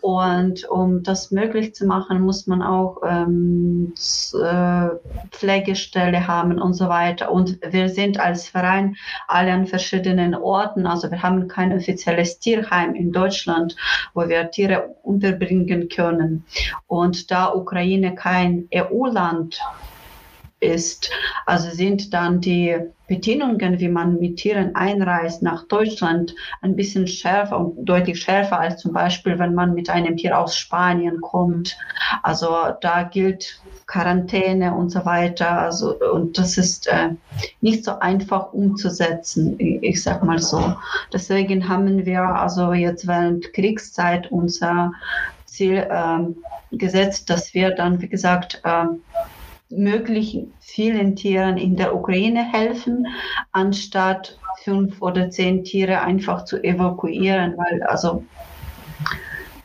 Und 0.01 0.69
um 0.69 1.03
das 1.03 1.31
möglich 1.31 1.73
zu 1.73 1.85
machen, 1.85 2.21
muss 2.21 2.47
man 2.47 2.61
auch 2.61 3.01
ähm, 3.07 3.93
äh, 4.33 4.89
Pflegestelle 5.31 6.27
haben 6.27 6.61
und 6.61 6.73
so 6.73 6.89
weiter. 6.89 7.31
Und 7.31 7.59
wir 7.65 7.89
sind 7.89 8.19
als 8.19 8.49
Verein 8.49 8.95
alle 9.27 9.53
an 9.53 9.67
verschiedenen 9.67 10.35
Orten. 10.35 10.85
Also 10.85 11.09
wir 11.09 11.21
haben 11.21 11.47
kein 11.47 11.75
offizielles 11.75 12.39
Tierheim 12.39 12.95
in 12.95 13.11
Deutschland, 13.11 13.75
wo 14.13 14.27
wir 14.27 14.51
Tiere 14.51 14.95
unterbringen 15.03 15.89
können. 15.89 16.45
Und 16.87 17.31
da 17.31 17.53
Ukraine 17.53 18.15
kein 18.15 18.67
EU-Land 18.73 19.59
ist. 20.63 21.11
Also 21.45 21.69
sind 21.69 22.13
dann 22.13 22.41
die 22.41 22.77
Bedingungen, 23.07 23.79
wie 23.79 23.89
man 23.89 24.19
mit 24.19 24.37
Tieren 24.37 24.75
einreist 24.75 25.43
nach 25.43 25.67
Deutschland, 25.67 26.33
ein 26.61 26.75
bisschen 26.75 27.05
schärfer 27.05 27.59
und 27.59 27.85
deutlich 27.85 28.21
schärfer 28.21 28.59
als 28.59 28.81
zum 28.81 28.93
Beispiel, 28.93 29.37
wenn 29.37 29.53
man 29.53 29.73
mit 29.73 29.89
einem 29.89 30.17
Tier 30.17 30.39
aus 30.39 30.57
Spanien 30.57 31.21
kommt. 31.21 31.77
Also 32.23 32.49
da 32.81 33.03
gilt 33.03 33.61
Quarantäne 33.85 34.73
und 34.73 34.89
so 34.89 35.05
weiter. 35.05 35.59
Also, 35.59 35.99
und 35.99 36.37
das 36.37 36.57
ist 36.57 36.87
äh, 36.87 37.09
nicht 37.61 37.83
so 37.83 37.99
einfach 37.99 38.53
umzusetzen, 38.53 39.55
ich, 39.59 40.01
sag 40.01 40.23
mal 40.23 40.39
so. 40.39 40.75
Deswegen 41.11 41.67
haben 41.67 42.05
wir 42.05 42.23
also 42.23 42.73
jetzt 42.73 43.07
während 43.07 43.53
Kriegszeit 43.53 44.31
unser 44.31 44.93
Ziel 45.45 45.87
äh, 45.89 46.77
gesetzt, 46.77 47.29
dass 47.29 47.53
wir 47.53 47.71
dann, 47.71 48.01
wie 48.01 48.07
gesagt, 48.07 48.61
äh, 48.63 48.85
möglichen 49.75 50.53
vielen 50.59 51.15
Tieren 51.15 51.57
in 51.57 51.75
der 51.75 51.95
Ukraine 51.95 52.43
helfen, 52.43 53.07
anstatt 53.51 54.37
fünf 54.63 55.01
oder 55.01 55.29
zehn 55.29 55.63
Tiere 55.63 56.01
einfach 56.01 56.45
zu 56.45 56.63
evakuieren, 56.63 57.55
weil 57.57 57.83
also 57.83 58.23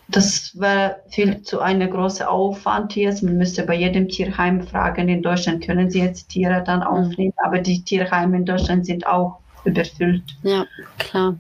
das 0.09 0.59
wäre 0.59 1.03
viel 1.11 1.43
zu 1.43 1.61
eine 1.61 1.89
große 1.89 2.29
Aufwand 2.29 2.93
hier. 2.93 3.15
Man 3.23 3.37
müsste 3.37 3.65
bei 3.65 3.75
jedem 3.75 4.09
Tierheim 4.09 4.63
fragen, 4.63 5.09
in 5.09 5.23
Deutschland 5.23 5.65
können 5.65 5.91
Sie 5.91 6.01
jetzt 6.01 6.31
Tiere 6.31 6.65
dann 6.65 6.81
mhm. 6.81 6.87
aufnehmen, 6.87 7.35
aber 7.45 7.59
die 7.59 7.83
Tierheime 7.83 8.39
in 8.39 8.47
Deutschland 8.47 8.87
sind 8.87 9.07
auch 9.07 9.39
überfüllt. 9.65 10.25
Ja, 10.43 10.67
klar. 10.99 11.37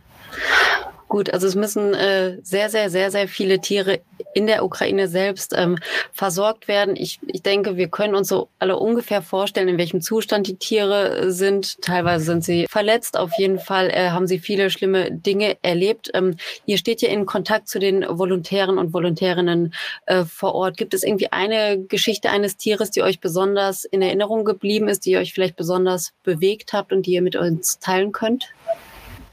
Gut, 1.09 1.33
also 1.33 1.47
es 1.47 1.55
müssen 1.55 1.95
äh, 1.95 2.37
sehr, 2.43 2.69
sehr, 2.69 2.91
sehr, 2.91 3.11
sehr 3.11 3.29
viele 3.29 3.61
Tiere 3.61 4.01
in 4.39 4.47
der 4.47 4.65
Ukraine 4.65 5.09
selbst 5.09 5.53
ähm, 5.57 5.79
versorgt 6.13 6.69
werden. 6.69 6.95
Ich, 6.95 7.19
ich 7.27 7.43
denke, 7.43 7.77
wir 7.77 7.89
können 7.89 8.15
uns 8.15 8.29
so 8.29 8.49
alle 8.61 8.79
ungefähr 8.79 9.21
vorstellen, 9.21 9.67
in 9.67 9.79
welchem 9.79 10.01
Zustand 10.01 10.47
die 10.47 10.55
Tiere 10.55 11.33
sind. 11.33 11.83
Teilweise 11.83 12.25
sind 12.25 12.45
sie 12.45 12.67
verletzt. 12.71 13.19
Auf 13.19 13.33
jeden 13.37 13.59
Fall 13.59 13.91
äh, 13.91 14.11
haben 14.11 14.29
sie 14.29 14.39
viele 14.39 14.71
schlimme 14.71 15.11
Dinge 15.11 15.57
erlebt. 15.63 16.13
Ähm, 16.15 16.37
ihr 16.67 16.79
steht 16.79 17.03
ja 17.03 17.09
in 17.09 17.27
Kontakt 17.27 17.67
zu 17.67 17.81
den 17.81 18.07
Volontären 18.09 18.79
und 18.79 18.93
Volontärinnen 18.93 19.75
äh, 20.07 20.25
vor 20.25 20.55
Ort. 20.55 20.77
Gibt 20.77 20.95
es 20.95 21.03
irgendwie 21.03 21.33
eine 21.33 21.81
Geschichte 21.81 22.31
eines 22.31 22.57
Tieres, 22.57 22.93
die 22.93 23.03
euch 23.03 23.19
besonders 23.19 23.85
in 23.85 24.03
Erinnerung 24.03 24.45
geblieben 24.45 24.87
ist, 24.87 25.05
die 25.05 25.17
euch 25.17 25.33
vielleicht 25.33 25.57
besonders 25.57 26.13
bewegt 26.23 26.73
habt 26.73 26.93
und 26.93 27.07
die 27.07 27.15
ihr 27.15 27.23
mit 27.23 27.35
uns 27.35 27.81
teilen 27.81 28.13
könnt? 28.13 28.53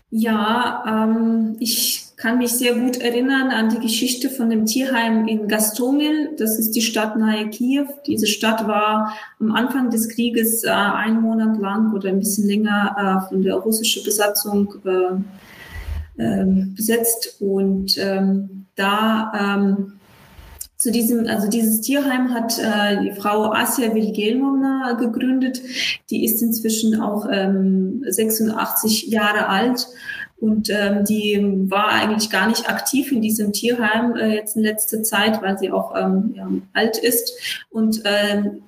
Ja, 0.09 0.83
ähm, 0.87 1.57
ich 1.59 2.04
kann 2.25 2.39
mich 2.39 2.53
sehr 2.53 2.73
gut 2.73 2.97
erinnern 2.97 3.51
an 3.51 3.69
die 3.69 3.77
Geschichte 3.77 4.31
von 4.31 4.49
dem 4.49 4.65
Tierheim 4.65 5.27
in 5.27 5.47
Gastomil. 5.47 6.31
Das 6.39 6.57
ist 6.57 6.71
die 6.71 6.81
Stadt 6.81 7.15
nahe 7.17 7.51
Kiew. 7.51 7.85
Diese 8.07 8.25
Stadt 8.25 8.67
war 8.67 9.15
am 9.39 9.51
Anfang 9.51 9.91
des 9.91 10.09
Krieges 10.09 10.63
äh, 10.63 10.69
einen 10.69 11.21
Monat 11.21 11.59
lang 11.59 11.93
oder 11.93 12.09
ein 12.09 12.17
bisschen 12.17 12.47
länger 12.47 13.21
äh, 13.23 13.29
von 13.29 13.43
der 13.43 13.53
russischen 13.57 14.03
Besatzung 14.03 14.73
äh, 14.85 16.19
ähm, 16.19 16.73
besetzt. 16.75 17.35
Und 17.41 17.95
ähm, 17.99 18.65
da 18.73 19.31
ähm, 19.39 19.99
zu 20.77 20.91
diesem, 20.91 21.27
also 21.27 21.47
dieses 21.47 21.81
Tierheim 21.81 22.33
hat 22.33 22.57
äh, 22.57 23.03
die 23.03 23.11
Frau 23.11 23.53
Asia 23.53 23.93
Vilgelmovna 23.93 24.93
gegründet. 24.93 25.61
Die 26.09 26.25
ist 26.25 26.41
inzwischen 26.41 26.99
auch 26.99 27.27
ähm, 27.31 28.03
86 28.07 29.09
Jahre 29.09 29.47
alt 29.47 29.87
und 30.37 30.69
ähm, 30.69 31.05
die 31.05 31.39
war 31.69 31.89
eigentlich 31.89 32.29
gar 32.29 32.47
nicht 32.47 32.69
aktiv 32.69 33.11
in 33.11 33.21
diesem 33.21 33.53
Tierheim 33.53 34.15
äh, 34.15 34.35
jetzt 34.35 34.55
in 34.55 34.63
letzter 34.63 35.01
Zeit, 35.01 35.41
weil 35.41 35.57
sie 35.57 35.71
auch 35.71 35.95
ähm, 35.95 36.33
ja, 36.35 36.47
alt 36.73 36.97
ist. 36.97 37.33
Und 37.69 38.01
ähm, 38.05 38.61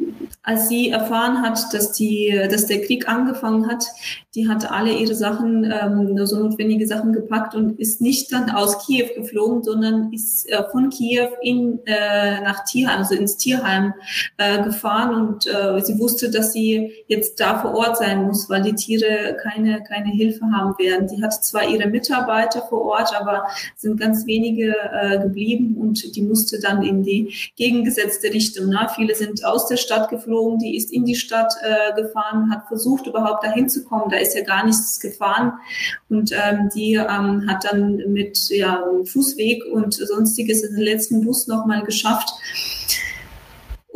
als 0.44 0.70
sie 0.70 0.90
erfahren 0.90 1.42
hat, 1.42 1.74
dass 1.74 1.92
die, 1.92 2.34
dass 2.50 2.68
der 2.68 2.82
Krieg 2.82 3.10
angefangen 3.10 3.68
hat, 3.68 3.86
die 4.34 4.48
hat 4.48 4.72
alle 4.72 4.94
ihre 4.94 5.16
Sachen, 5.16 5.64
ähm, 5.66 6.14
nur 6.14 6.28
so 6.28 6.38
notwendige 6.38 6.88
Sachen 6.88 7.12
gepackt 7.12 7.54
und 7.56 7.80
ist 7.80 8.02
nicht 8.02 8.32
dann 8.32 8.50
aus 8.52 8.86
Kiew 8.86 9.08
geflogen, 9.16 9.64
sondern 9.64 10.14
ist 10.14 10.48
äh, 10.50 10.64
von 10.72 10.90
Kiew 10.90 11.30
in 11.42 11.80
äh, 11.86 12.40
nach 12.42 12.64
Tierheim, 12.66 13.00
also 13.00 13.16
ins 13.16 13.38
Tierheim 13.38 13.94
äh, 14.38 14.64
gefahren 14.64 15.16
und 15.16 15.48
äh, 15.48 15.82
sie 15.82 16.00
wusste, 16.00 16.30
dass 16.30 16.54
sie 16.54 16.94
jetzt 17.08 17.40
da 17.40 17.60
vor 17.60 17.74
Ort 17.74 17.98
sein 17.98 18.26
muss, 18.26 18.50
weil 18.50 18.62
die 18.62 18.76
Tiere 18.76 19.36
keine 19.42 19.84
keine 19.84 20.12
Hilfe 20.12 20.46
haben 20.56 20.78
werden. 20.78 21.10
Sie 21.10 21.22
hat 21.22 21.34
zwar 21.44 21.57
zwar 21.58 21.70
ihre 21.70 21.88
Mitarbeiter 21.88 22.62
vor 22.62 22.84
Ort, 22.84 23.20
aber 23.20 23.48
sind 23.76 24.00
ganz 24.00 24.26
wenige 24.26 24.76
äh, 24.91 25.20
geblieben 25.20 25.76
und 25.80 26.15
die 26.15 26.22
musste 26.22 26.60
dann 26.60 26.84
in 26.84 27.04
die 27.04 27.34
gegengesetzte 27.56 28.28
Richtung. 28.28 28.70
Ne? 28.70 28.88
Viele 28.96 29.15
sind 29.15 29.43
aus 29.46 29.67
der 29.67 29.78
Stadt 29.78 30.10
geflogen, 30.10 30.60
die 30.60 30.76
ist 30.78 30.91
in 30.91 31.06
die 31.06 31.15
Stadt 31.15 31.54
äh, 31.63 32.00
gefahren, 32.00 32.52
hat 32.52 32.67
versucht 32.67 33.08
überhaupt 33.08 33.43
dahin 33.43 33.70
zu 33.70 33.84
kommen. 33.84 34.10
Da 34.10 34.17
ist 34.17 34.36
ja 34.36 34.43
gar 34.43 34.65
nichts 34.65 35.00
gefahren 35.00 35.54
und 36.10 36.32
ähm, 36.32 36.70
die 36.76 36.96
ähm, 36.96 37.46
hat 37.48 37.65
dann 37.70 37.98
mit 38.12 38.50
ja, 38.50 38.84
Fußweg 39.06 39.63
und 39.72 39.93
sonstiges 39.93 40.62
den 40.62 40.78
letzten 40.78 41.26
Bus 41.26 41.48
nochmal 41.48 41.84
geschafft. 41.84 42.30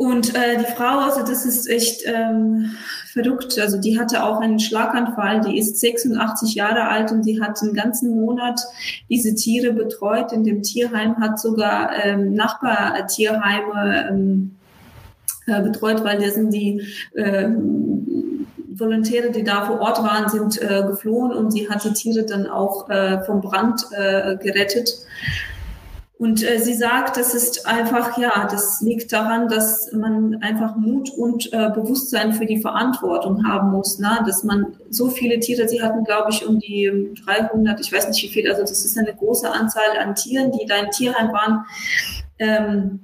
Und 0.02 0.34
äh, 0.34 0.58
die 0.58 0.64
Frau, 0.64 0.98
also 0.98 1.20
das 1.20 1.46
ist 1.46 1.70
echt 1.70 2.02
ähm, 2.06 2.72
verrückt. 3.12 3.56
Also 3.60 3.78
die 3.78 4.00
hatte 4.00 4.24
auch 4.24 4.40
einen 4.40 4.58
Schlaganfall. 4.58 5.42
Die 5.42 5.56
ist 5.56 5.78
86 5.78 6.56
Jahre 6.56 6.88
alt 6.88 7.12
und 7.12 7.24
die 7.24 7.40
hat 7.40 7.62
einen 7.62 7.72
ganzen 7.72 8.20
Monat 8.20 8.60
diese 9.08 9.36
Tiere 9.36 9.72
betreut 9.72 10.32
in 10.32 10.42
dem 10.42 10.64
Tierheim, 10.64 11.18
hat 11.18 11.38
sogar 11.38 12.04
ähm, 12.04 12.34
Nachbartierheime 12.34 14.08
ähm, 14.10 14.56
äh, 15.46 15.62
betreut, 15.62 16.02
weil 16.02 16.18
da 16.18 16.30
sind 16.30 16.52
die 16.52 16.82
ähm, 17.14 18.48
Volontäre, 18.74 19.30
die 19.30 19.44
da 19.44 19.66
vor 19.66 19.80
Ort 19.80 20.02
waren, 20.02 20.28
sind 20.28 20.60
äh, 20.60 20.82
geflohen 20.84 21.30
und 21.30 21.52
sie 21.52 21.70
hat 21.70 21.84
die 21.84 21.92
Tiere 21.92 22.24
dann 22.24 22.48
auch 22.48 22.90
äh, 22.90 23.22
vom 23.22 23.40
Brand 23.40 23.86
äh, 23.92 24.36
gerettet. 24.36 25.06
Und 26.22 26.44
äh, 26.44 26.60
sie 26.60 26.74
sagt, 26.74 27.16
das 27.16 27.34
ist 27.34 27.66
einfach, 27.66 28.16
ja, 28.16 28.46
das 28.48 28.80
liegt 28.80 29.12
daran, 29.12 29.48
dass 29.48 29.90
man 29.90 30.40
einfach 30.40 30.76
Mut 30.76 31.10
und 31.10 31.52
äh, 31.52 31.68
Bewusstsein 31.74 32.32
für 32.32 32.46
die 32.46 32.60
Verantwortung 32.60 33.44
haben 33.44 33.72
muss, 33.72 33.98
ne? 33.98 34.20
dass 34.24 34.44
man 34.44 34.68
so 34.88 35.08
viele 35.08 35.40
Tiere, 35.40 35.66
sie 35.66 35.82
hatten, 35.82 36.04
glaube 36.04 36.30
ich, 36.30 36.46
um 36.46 36.60
die 36.60 37.12
300, 37.26 37.80
ich 37.80 37.92
weiß 37.92 38.06
nicht 38.06 38.22
wie 38.22 38.28
viel, 38.28 38.48
also 38.48 38.60
das 38.60 38.84
ist 38.84 38.96
eine 38.96 39.12
große 39.12 39.50
Anzahl 39.50 39.98
an 40.00 40.14
Tieren, 40.14 40.52
die 40.52 40.64
da 40.64 40.76
im 40.76 40.92
Tierheim 40.92 41.32
waren. 41.32 41.64
Ähm, 42.38 43.00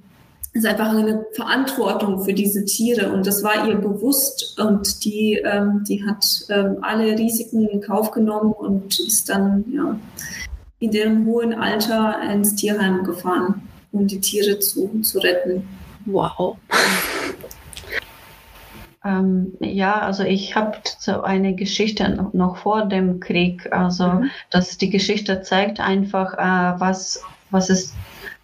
ist 0.52 0.64
einfach 0.64 0.90
eine 0.90 1.26
Verantwortung 1.32 2.22
für 2.22 2.34
diese 2.34 2.64
Tiere 2.66 3.10
und 3.10 3.26
das 3.26 3.42
war 3.42 3.66
ihr 3.66 3.78
bewusst 3.78 4.60
und 4.60 5.04
die, 5.04 5.42
ähm, 5.44 5.82
die 5.88 6.06
hat 6.06 6.24
ähm, 6.50 6.78
alle 6.82 7.18
Risiken 7.18 7.66
in 7.66 7.80
Kauf 7.80 8.12
genommen 8.12 8.52
und 8.52 9.00
ist 9.00 9.28
dann 9.28 9.64
ja, 9.72 9.98
in 10.78 10.90
dem 10.90 11.26
hohen 11.26 11.54
Alter 11.54 12.20
ins 12.30 12.54
Tierheim 12.54 13.04
gefahren, 13.04 13.68
um 13.92 14.06
die 14.06 14.20
Tiere 14.20 14.58
zu, 14.58 15.00
zu 15.02 15.18
retten. 15.18 15.68
Wow. 16.06 16.56
Ähm, 19.04 19.52
ja, 19.60 20.00
also 20.00 20.24
ich 20.24 20.56
habe 20.56 20.76
so 20.98 21.22
eine 21.22 21.54
Geschichte 21.54 22.08
noch, 22.08 22.32
noch 22.32 22.56
vor 22.56 22.86
dem 22.86 23.20
Krieg. 23.20 23.72
Also, 23.72 24.08
mhm. 24.08 24.30
dass 24.50 24.76
die 24.76 24.90
Geschichte 24.90 25.40
zeigt 25.42 25.78
einfach, 25.78 26.34
äh, 26.34 26.80
was, 26.80 27.22
was 27.50 27.70
ist 27.70 27.94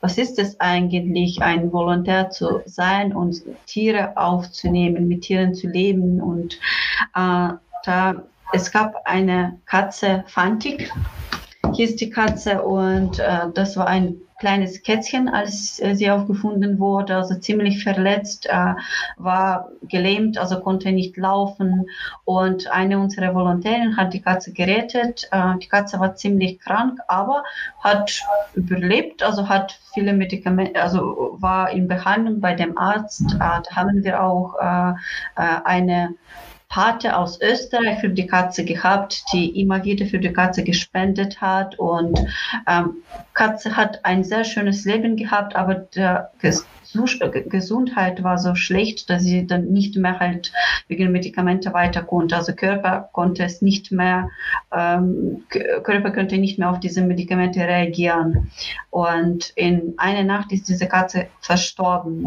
was 0.05 0.18
ist 0.18 0.38
es 0.38 0.61
eigentlich, 0.61 1.40
ein 1.40 1.73
Volontär 1.73 2.29
zu 2.29 2.61
sein 2.66 3.14
und 3.14 3.40
Tiere 3.64 4.18
aufzunehmen, 4.18 5.09
mit 5.09 5.23
Tieren 5.23 5.55
zu 5.55 5.66
leben. 5.66 6.20
Und 6.20 6.59
äh, 7.14 7.55
da 7.85 8.14
es 8.53 8.70
gab 8.70 8.94
eine 9.07 9.59
Katze, 9.64 10.23
Fantik, 10.27 10.92
hieß 11.77 11.97
die 11.97 12.11
Katze 12.11 12.63
und 12.63 13.19
äh, 13.19 13.51
das 13.55 13.77
war 13.77 13.87
ein 13.87 14.17
kleines 14.39 14.83
Kätzchen, 14.83 15.29
als 15.29 15.81
äh, 15.81 15.95
sie 15.95 16.11
aufgefunden 16.11 16.79
wurde, 16.79 17.17
also 17.17 17.35
ziemlich 17.37 17.83
verletzt, 17.83 18.47
äh, 18.47 18.75
war 19.17 19.69
gelähmt, 19.83 20.39
also 20.39 20.61
konnte 20.61 20.93
nicht 20.93 21.17
laufen 21.17 21.87
und 22.25 22.71
eine 22.71 22.99
unserer 22.99 23.35
Volontären 23.35 23.97
hat 23.97 24.13
die 24.13 24.21
Katze 24.21 24.53
gerettet. 24.53 25.29
Äh, 25.31 25.59
die 25.63 25.69
Katze 25.69 26.01
war 26.01 26.15
ziemlich 26.17 26.61
krank, 26.61 27.01
aber 27.09 27.45
hat 27.81 28.23
überlebt, 28.55 29.23
also 29.23 29.49
hat 29.49 29.79
viele 29.95 30.13
Medikamente, 30.13 30.81
also 30.83 31.37
war 31.41 31.71
in 31.71 31.89
Behandlung 31.89 32.41
bei 32.41 32.55
dem 32.55 32.77
Arzt. 32.77 33.35
Äh, 33.35 33.39
da 33.39 33.65
haben 33.71 34.03
wir 34.05 34.23
auch 34.23 34.57
äh, 34.57 34.95
eine 35.37 36.15
Pate 36.75 37.17
aus 37.17 37.41
Österreich 37.41 38.01
für 38.01 38.09
die 38.09 38.27
Katze 38.27 38.65
gehabt, 38.65 39.23
die 39.33 39.61
immer 39.61 39.85
wieder 39.85 40.07
für 40.07 40.19
die 40.19 40.33
Katze 40.33 40.65
gespendet 40.65 41.41
hat. 41.41 41.79
Und 41.79 42.19
ähm, 42.67 42.97
Katze 43.35 43.77
hat 43.77 44.05
ein 44.05 44.23
sehr 44.23 44.44
schönes 44.44 44.85
Leben 44.85 45.16
gehabt, 45.16 45.57
aber 45.57 45.75
der 45.75 46.31
Gesundheit 47.47 48.23
war 48.23 48.38
so 48.38 48.55
schlecht, 48.55 49.11
dass 49.11 49.23
sie 49.23 49.47
dann 49.47 49.66
nicht 49.73 49.97
mehr 49.97 50.20
halt 50.20 50.53
wegen 50.87 51.11
Medikamente 51.11 51.73
weiter 51.73 52.03
konnte. 52.03 52.37
Also 52.37 52.55
Körper 52.55 53.09
konnte 53.12 53.42
es 53.42 53.61
nicht 53.61 53.90
mehr, 53.90 54.31
ähm, 54.73 55.42
Körper 55.49 56.12
konnte 56.12 56.38
nicht 56.38 56.59
mehr 56.59 56.70
auf 56.70 56.79
diese 56.79 57.03
Medikamente 57.03 57.61
reagieren. 57.61 58.53
Und 58.90 59.53
in 59.57 59.94
einer 59.97 60.23
Nacht 60.23 60.53
ist 60.53 60.68
diese 60.68 60.87
Katze 60.87 61.27
verstorben. 61.40 62.27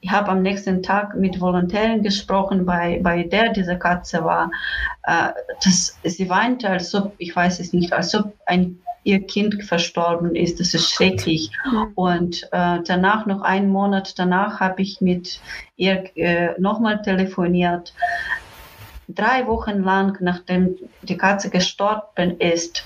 Ich 0.00 0.10
habe 0.10 0.30
am 0.30 0.42
nächsten 0.42 0.82
Tag 0.82 1.14
mit 1.14 1.40
Volontären 1.40 2.02
gesprochen, 2.02 2.64
bei, 2.64 3.00
bei 3.02 3.24
der 3.24 3.52
diese 3.52 3.78
Katze 3.78 4.24
war. 4.24 4.50
Äh, 5.02 5.32
das, 5.62 5.98
sie 6.02 6.30
weinte, 6.30 6.70
als 6.70 6.94
ob, 6.94 7.12
ich 7.18 7.36
weiß 7.36 7.60
es 7.60 7.74
nicht, 7.74 7.92
als 7.92 8.14
ob 8.14 8.32
ein 8.46 8.78
ihr 9.08 9.26
Kind 9.26 9.64
verstorben 9.64 10.36
ist. 10.36 10.60
Das 10.60 10.74
ist 10.74 10.92
schrecklich. 10.92 11.50
Und 11.94 12.42
äh, 12.52 12.80
danach, 12.86 13.24
noch 13.24 13.40
einen 13.40 13.70
Monat 13.70 14.18
danach, 14.18 14.60
habe 14.60 14.82
ich 14.82 15.00
mit 15.00 15.40
ihr 15.76 16.14
äh, 16.14 16.60
nochmal 16.60 17.00
telefoniert. 17.00 17.94
Drei 19.08 19.46
Wochen 19.46 19.82
lang, 19.82 20.18
nachdem 20.20 20.76
die 21.00 21.16
Katze 21.16 21.48
gestorben 21.48 22.38
ist, 22.38 22.84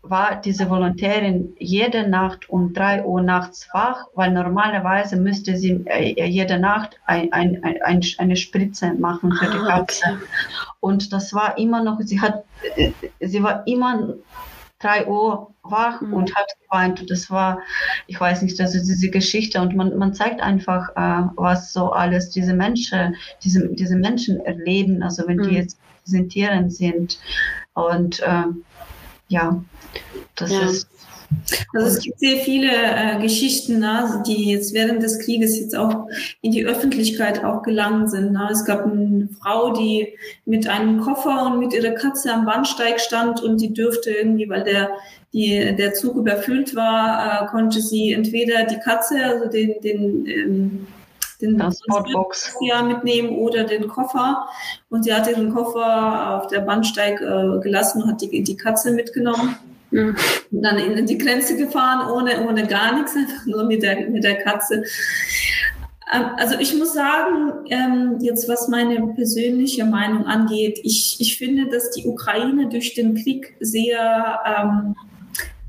war 0.00 0.36
diese 0.36 0.70
Volontärin 0.70 1.54
jede 1.58 2.08
Nacht 2.08 2.48
um 2.48 2.72
drei 2.72 3.04
Uhr 3.04 3.20
nachts 3.20 3.68
wach, 3.74 4.06
weil 4.14 4.30
normalerweise 4.30 5.16
müsste 5.16 5.58
sie 5.58 5.84
äh, 5.84 6.24
jede 6.24 6.58
Nacht 6.58 6.98
ein, 7.04 7.30
ein, 7.34 7.62
ein, 7.84 8.00
eine 8.16 8.36
Spritze 8.36 8.94
machen 8.94 9.32
für 9.32 9.50
die 9.50 9.58
ah, 9.58 9.80
Katze. 9.80 10.18
Und 10.80 11.12
das 11.12 11.34
war 11.34 11.58
immer 11.58 11.84
noch, 11.84 12.00
sie 12.00 12.22
hat, 12.22 12.44
äh, 12.76 12.92
sie 13.20 13.42
war 13.42 13.66
immer 13.66 14.14
drei 14.78 15.06
Uhr 15.06 15.54
wach 15.62 16.00
mhm. 16.00 16.14
und 16.14 16.34
hat 16.34 16.46
geweint. 16.62 17.10
Das 17.10 17.30
war, 17.30 17.60
ich 18.06 18.20
weiß 18.20 18.42
nicht, 18.42 18.60
also 18.60 18.78
diese 18.78 19.10
Geschichte 19.10 19.60
und 19.60 19.74
man, 19.74 19.96
man 19.96 20.14
zeigt 20.14 20.40
einfach, 20.40 20.90
äh, 20.90 21.28
was 21.36 21.72
so 21.72 21.90
alles 21.90 22.30
diese 22.30 22.54
Menschen, 22.54 23.16
diese, 23.42 23.68
diese 23.68 23.96
Menschen 23.96 24.40
erleben, 24.40 25.02
also 25.02 25.26
wenn 25.26 25.38
mhm. 25.38 25.48
die 25.48 25.54
jetzt 25.54 25.78
Tieren 26.30 26.70
sind. 26.70 27.18
Und 27.74 28.20
äh, 28.20 28.44
ja, 29.28 29.62
das 30.36 30.52
ja. 30.52 30.60
ist 30.60 30.88
also 31.74 31.86
es 31.86 32.00
gibt 32.00 32.18
sehr 32.20 32.38
viele 32.38 32.70
äh, 32.70 33.20
Geschichten, 33.20 33.80
ne, 33.80 34.22
die 34.26 34.52
jetzt 34.52 34.74
während 34.74 35.02
des 35.02 35.18
Krieges 35.20 35.58
jetzt 35.58 35.76
auch 35.76 36.08
in 36.42 36.52
die 36.52 36.64
Öffentlichkeit 36.64 37.44
auch 37.44 37.62
gelangen 37.62 38.08
sind. 38.08 38.32
Ne. 38.32 38.48
Es 38.50 38.64
gab 38.64 38.84
eine 38.84 39.28
Frau, 39.40 39.72
die 39.72 40.14
mit 40.44 40.68
einem 40.68 41.00
Koffer 41.00 41.46
und 41.46 41.58
mit 41.60 41.72
ihrer 41.72 41.92
Katze 41.92 42.32
am 42.32 42.46
Bahnsteig 42.46 43.00
stand 43.00 43.42
und 43.42 43.60
die 43.60 43.72
dürfte 43.72 44.10
irgendwie, 44.10 44.48
weil 44.48 44.64
der 44.64 44.90
die, 45.32 45.76
der 45.76 45.92
Zug 45.92 46.16
überfüllt 46.16 46.74
war, 46.74 47.44
äh, 47.44 47.46
konnte 47.48 47.82
sie 47.82 48.12
entweder 48.12 48.64
die 48.64 48.78
Katze, 48.78 49.22
also 49.22 49.48
den, 49.48 49.74
den 49.82 50.26
ähm, 50.26 50.86
den 51.40 51.56
Transportbox 51.56 52.56
ja, 52.62 52.82
mitnehmen 52.82 53.30
oder 53.30 53.64
den 53.64 53.86
Koffer. 53.88 54.48
Und 54.88 55.04
sie 55.04 55.14
hat 55.14 55.28
ihren 55.28 55.54
Koffer 55.54 56.36
auf 56.36 56.48
der 56.48 56.60
Bahnsteig 56.60 57.20
äh, 57.20 57.60
gelassen 57.60 58.02
und 58.02 58.08
hat 58.08 58.20
die, 58.22 58.42
die 58.42 58.56
Katze 58.56 58.90
mitgenommen. 58.92 59.56
Mhm. 59.90 60.16
Dann 60.50 60.78
in 60.78 61.06
die 61.06 61.18
Grenze 61.18 61.56
gefahren, 61.56 62.10
ohne, 62.10 62.46
ohne 62.46 62.66
gar 62.66 62.96
nichts, 62.96 63.16
einfach 63.16 63.46
nur 63.46 63.64
mit 63.64 63.82
der, 63.82 64.08
mit 64.08 64.24
der 64.24 64.36
Katze. 64.36 64.84
Ähm, 66.12 66.24
also 66.36 66.58
ich 66.58 66.74
muss 66.74 66.94
sagen, 66.94 67.52
ähm, 67.70 68.18
jetzt 68.20 68.48
was 68.48 68.68
meine 68.68 69.14
persönliche 69.14 69.84
Meinung 69.84 70.26
angeht, 70.26 70.80
ich, 70.82 71.16
ich 71.20 71.38
finde, 71.38 71.68
dass 71.68 71.90
die 71.90 72.06
Ukraine 72.06 72.68
durch 72.68 72.94
den 72.94 73.14
Krieg 73.14 73.54
sehr 73.60 74.40
ähm, 74.46 74.94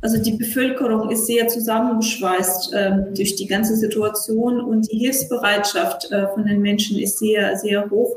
also 0.01 0.21
die 0.21 0.38
Bevölkerung 0.38 1.09
ist 1.09 1.27
sehr 1.27 1.47
zusammengeschweißt 1.47 2.73
äh, 2.73 2.91
durch 3.15 3.35
die 3.35 3.47
ganze 3.47 3.75
Situation 3.75 4.62
und 4.62 4.89
die 4.91 4.97
Hilfsbereitschaft 4.97 6.09
äh, 6.12 6.27
von 6.29 6.45
den 6.45 6.62
Menschen 6.62 6.97
ist 6.97 7.19
sehr, 7.19 7.57
sehr 7.57 7.89
hoch. 7.89 8.15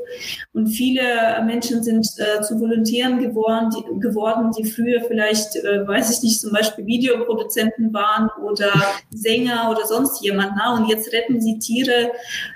Und 0.53 0.67
viele 0.67 1.03
Menschen 1.45 1.83
sind 1.83 2.07
äh, 2.17 2.41
zu 2.41 2.59
Volontären 2.59 3.19
geworden, 3.19 3.69
die, 3.75 3.99
geworden, 3.99 4.51
die 4.57 4.63
früher 4.63 5.01
vielleicht, 5.01 5.57
äh, 5.57 5.85
weiß 5.85 6.09
ich 6.11 6.23
nicht, 6.23 6.39
zum 6.39 6.51
Beispiel 6.51 6.85
Videoproduzenten 6.85 7.93
waren 7.93 8.29
oder 8.41 8.71
Sänger 9.11 9.69
oder 9.69 9.85
sonst 9.85 10.23
jemand. 10.23 10.53
Na? 10.55 10.75
Und 10.75 10.87
jetzt 10.87 11.11
retten 11.11 11.41
sie 11.41 11.59
Tiere 11.59 12.11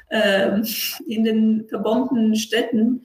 äh, 0.10 0.62
in 1.06 1.26
den 1.26 1.66
verbombten 1.68 2.36
Städten. 2.36 3.02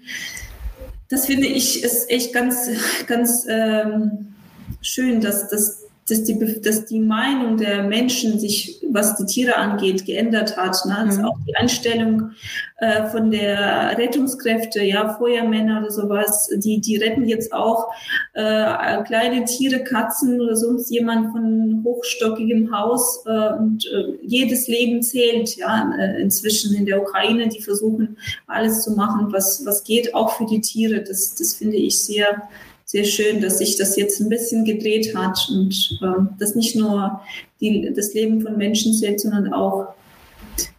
Das 1.08 1.26
finde 1.26 1.48
ich 1.48 1.82
ist 1.82 2.08
echt 2.10 2.32
ganz, 2.32 2.70
ganz 3.06 3.44
ähm, 3.48 4.34
schön, 4.80 5.20
dass, 5.20 5.48
dass 5.48 5.81
dass 6.08 6.24
die, 6.24 6.60
dass 6.60 6.86
die 6.86 6.98
Meinung 6.98 7.56
der 7.56 7.84
Menschen 7.84 8.38
sich, 8.38 8.82
was 8.90 9.16
die 9.16 9.26
Tiere 9.26 9.56
angeht, 9.56 10.04
geändert 10.04 10.56
hat. 10.56 10.76
Ne? 10.84 10.98
Also 10.98 11.20
mhm. 11.20 11.24
auch 11.26 11.36
die 11.46 11.54
Einstellung 11.56 12.32
äh, 12.78 13.06
von 13.08 13.30
der 13.30 13.96
Rettungskräfte, 13.96 14.82
ja, 14.82 15.14
Feuermänner 15.14 15.80
oder 15.80 15.92
sowas, 15.92 16.50
die, 16.56 16.80
die 16.80 16.96
retten 16.96 17.24
jetzt 17.26 17.52
auch 17.52 17.92
äh, 18.34 19.02
kleine 19.04 19.44
Tiere, 19.44 19.84
Katzen 19.84 20.40
oder 20.40 20.56
sonst 20.56 20.90
jemand 20.90 21.30
von 21.30 21.82
hochstockigem 21.84 22.76
Haus 22.76 23.24
äh, 23.26 23.52
und 23.54 23.86
äh, 23.86 24.18
jedes 24.22 24.66
Leben 24.66 25.02
zählt, 25.04 25.56
ja, 25.56 25.92
äh, 25.96 26.20
inzwischen 26.20 26.74
in 26.74 26.84
der 26.84 27.00
Ukraine, 27.00 27.48
die 27.48 27.62
versuchen 27.62 28.16
alles 28.48 28.82
zu 28.82 28.90
machen, 28.92 29.32
was, 29.32 29.64
was 29.64 29.84
geht, 29.84 30.14
auch 30.14 30.32
für 30.32 30.46
die 30.46 30.60
Tiere. 30.60 31.02
Das, 31.02 31.36
das 31.36 31.54
finde 31.54 31.76
ich 31.76 32.02
sehr, 32.02 32.48
sehr 32.92 33.04
schön, 33.04 33.40
dass 33.40 33.56
sich 33.56 33.78
das 33.78 33.96
jetzt 33.96 34.20
ein 34.20 34.28
bisschen 34.28 34.66
gedreht 34.66 35.16
hat 35.16 35.48
und 35.50 35.98
äh, 36.02 36.36
dass 36.38 36.54
nicht 36.54 36.76
nur 36.76 37.22
die, 37.58 37.90
das 37.96 38.12
Leben 38.12 38.42
von 38.42 38.58
Menschen 38.58 38.92
zählt, 38.92 39.18
sondern 39.18 39.54
auch 39.54 39.94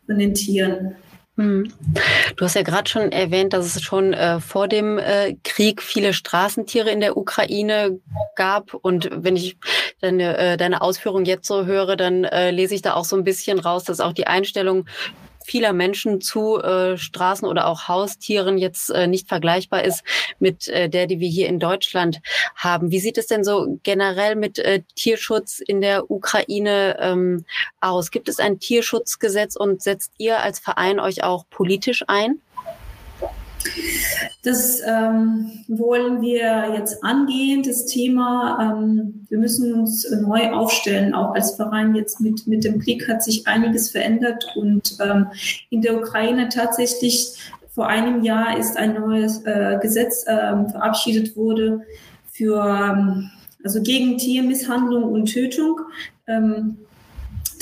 von 0.05 0.19
den 0.19 0.35
Tieren. 0.35 0.93
Mhm. 1.37 1.73
Du 2.35 2.45
hast 2.45 2.53
ja 2.53 2.61
gerade 2.61 2.87
schon 2.87 3.11
erwähnt, 3.11 3.53
dass 3.53 3.75
es 3.75 3.81
schon 3.81 4.13
äh, 4.13 4.39
vor 4.39 4.67
dem 4.67 4.99
äh, 4.99 5.35
Krieg 5.43 5.81
viele 5.81 6.13
Straßentiere 6.13 6.91
in 6.91 6.99
der 6.99 7.17
Ukraine 7.17 7.99
gab. 8.35 8.75
Und 8.75 9.09
wenn 9.11 9.35
ich 9.35 9.57
deine, 9.99 10.37
äh, 10.37 10.57
deine 10.57 10.83
Ausführung 10.83 11.25
jetzt 11.25 11.47
so 11.47 11.65
höre, 11.65 11.95
dann 11.95 12.25
äh, 12.25 12.51
lese 12.51 12.75
ich 12.75 12.83
da 12.83 12.93
auch 12.93 13.05
so 13.05 13.15
ein 13.15 13.23
bisschen 13.23 13.57
raus, 13.57 13.85
dass 13.85 13.99
auch 13.99 14.13
die 14.13 14.27
Einstellung 14.27 14.85
vieler 15.45 15.73
Menschen 15.73 16.21
zu 16.21 16.59
äh, 16.59 16.97
Straßen 16.97 17.47
oder 17.47 17.67
auch 17.67 17.87
Haustieren 17.87 18.57
jetzt 18.57 18.89
äh, 18.89 19.07
nicht 19.07 19.27
vergleichbar 19.27 19.83
ist 19.83 20.03
mit 20.39 20.67
äh, 20.67 20.89
der, 20.89 21.07
die 21.07 21.19
wir 21.19 21.29
hier 21.29 21.47
in 21.47 21.59
Deutschland 21.59 22.19
haben. 22.55 22.91
Wie 22.91 22.99
sieht 22.99 23.17
es 23.17 23.27
denn 23.27 23.43
so 23.43 23.79
generell 23.83 24.35
mit 24.35 24.59
äh, 24.59 24.81
Tierschutz 24.95 25.59
in 25.59 25.81
der 25.81 26.09
Ukraine 26.09 26.97
ähm, 26.99 27.45
aus? 27.81 28.11
Gibt 28.11 28.29
es 28.29 28.39
ein 28.39 28.59
Tierschutzgesetz 28.59 29.55
und 29.55 29.81
setzt 29.81 30.11
ihr 30.17 30.39
als 30.39 30.59
Verein 30.59 30.99
euch 30.99 31.23
auch 31.23 31.45
politisch 31.49 32.03
ein? 32.07 32.41
Das 34.43 34.81
ähm, 34.85 35.63
wollen 35.67 36.21
wir 36.21 36.73
jetzt 36.77 37.03
angehen, 37.03 37.63
das 37.63 37.85
Thema. 37.85 38.57
Ähm, 38.59 39.25
wir 39.29 39.37
müssen 39.37 39.73
uns 39.73 40.09
neu 40.11 40.51
aufstellen, 40.51 41.13
auch 41.13 41.33
als 41.33 41.55
Verein. 41.55 41.95
Jetzt 41.95 42.19
mit, 42.19 42.45
mit 42.45 42.63
dem 42.63 42.79
Krieg 42.79 43.07
hat 43.07 43.23
sich 43.23 43.47
einiges 43.47 43.89
verändert 43.89 44.45
und 44.55 44.97
ähm, 45.01 45.27
in 45.69 45.81
der 45.81 45.97
Ukraine 45.97 46.49
tatsächlich 46.49 47.37
vor 47.73 47.87
einem 47.87 48.23
Jahr 48.23 48.57
ist 48.57 48.77
ein 48.77 48.93
neues 48.95 49.43
äh, 49.45 49.79
Gesetz 49.81 50.25
äh, 50.27 50.69
verabschiedet 50.69 51.35
wurde 51.35 51.81
für 52.31 52.63
ähm, 52.63 53.31
also 53.63 53.81
gegen 53.81 54.17
Tiermisshandlung 54.17 55.03
und 55.03 55.25
Tötung. 55.31 55.79
Ähm, 56.27 56.77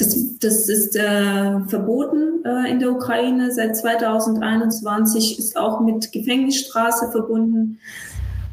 das, 0.01 0.39
das 0.39 0.69
ist 0.69 0.95
äh, 0.95 1.59
verboten 1.67 2.43
äh, 2.43 2.71
in 2.71 2.79
der 2.79 2.91
Ukraine. 2.91 3.51
Seit 3.51 3.77
2021 3.77 5.37
ist 5.37 5.55
auch 5.55 5.79
mit 5.81 6.11
Gefängnisstraße 6.11 7.11
verbunden. 7.11 7.79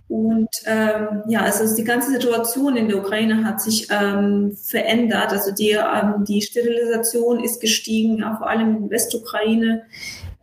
Und 0.08 0.48
ähm, 0.64 1.22
ja, 1.28 1.40
also 1.40 1.74
die 1.74 1.84
ganze 1.84 2.10
Situation 2.12 2.76
in 2.76 2.88
der 2.88 2.98
Ukraine 2.98 3.44
hat 3.44 3.60
sich 3.60 3.88
ähm, 3.90 4.56
verändert. 4.62 5.32
Also 5.32 5.52
die, 5.52 5.70
ähm, 5.70 6.24
die 6.26 6.42
Sterilisation 6.42 7.42
ist 7.42 7.60
gestiegen, 7.60 8.18
ja, 8.18 8.36
vor 8.36 8.48
allem 8.48 8.76
in 8.76 8.90
Westukraine. 8.90 9.82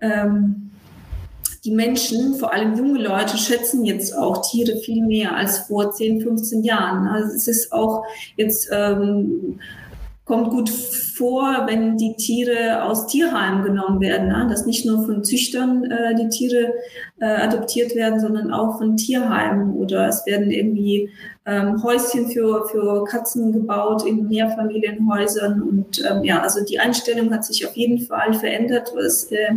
Ähm, 0.02 0.72
die 1.64 1.72
Menschen, 1.72 2.36
vor 2.36 2.54
allem 2.54 2.78
junge 2.78 3.02
Leute, 3.02 3.40
schätzen 3.40 3.86
jetzt 3.86 4.16
auch 4.16 4.48
Tiere 4.48 4.78
viel 4.78 5.04
mehr 5.04 5.36
als 5.36 5.60
vor 5.60 5.92
10, 5.92 6.22
15 6.22 6.64
Jahren. 6.64 7.08
Also 7.08 7.36
es 7.36 7.48
ist 7.48 7.72
auch 7.72 8.04
jetzt 8.38 8.70
ähm, 8.72 9.60
kommt 10.26 10.50
gut 10.50 10.70
vor, 10.70 11.66
wenn 11.68 11.98
die 11.98 12.16
Tiere 12.16 12.84
aus 12.84 13.06
Tierheimen 13.06 13.64
genommen 13.64 14.02
werden, 14.02 14.28
ne? 14.28 14.48
dass 14.50 14.66
nicht 14.66 14.84
nur 14.84 15.06
von 15.06 15.24
Züchtern 15.24 15.84
äh, 15.86 16.16
die 16.16 16.30
Tiere 16.30 16.74
äh, 17.20 17.26
adoptiert 17.26 17.96
werden, 17.96 18.20
sondern 18.20 18.52
auch 18.52 18.80
von 18.80 18.98
Tierheimen. 18.98 19.76
Oder 19.76 20.08
es 20.08 20.26
werden 20.26 20.50
irgendwie 20.50 21.12
ähm, 21.46 21.82
Häuschen 21.84 22.30
für, 22.32 22.68
für 22.70 23.06
Katzen 23.06 23.54
gebaut 23.54 24.04
in 24.04 24.28
Mehrfamilienhäusern. 24.28 25.62
Und 25.62 26.04
ähm, 26.10 26.24
ja, 26.24 26.42
also 26.42 26.66
die 26.66 26.80
Einstellung 26.80 27.32
hat 27.32 27.46
sich 27.46 27.66
auf 27.68 27.76
jeden 27.76 28.00
Fall 28.00 28.34
verändert, 28.34 28.92
was 28.96 29.32
äh, 29.32 29.54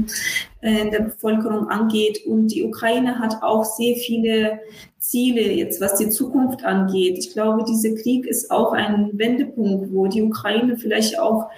in 0.61 0.91
der 0.91 1.01
Bevölkerung 1.01 1.69
angeht. 1.69 2.27
Und 2.27 2.49
die 2.49 2.65
Ukraine 2.65 3.19
hat 3.19 3.43
auch 3.43 3.65
sehr 3.65 3.97
viele 3.97 4.61
Ziele 5.09 5.41
jetzt, 5.41 5.81
was 5.81 5.97
die 5.97 6.11
Zukunft 6.11 6.65
angeht. 6.65 7.17
Ich 7.17 7.33
glaube, 7.33 7.65
dieser 7.65 7.95
Krieg 7.95 8.27
ist 8.27 8.51
auch 8.51 8.73
ein 8.73 9.11
Wendepunkt, 9.15 9.91
wo 9.91 10.07
die 10.07 10.23
Ukraine 10.23 10.77
vielleicht 10.77 11.19
auch 11.19 11.49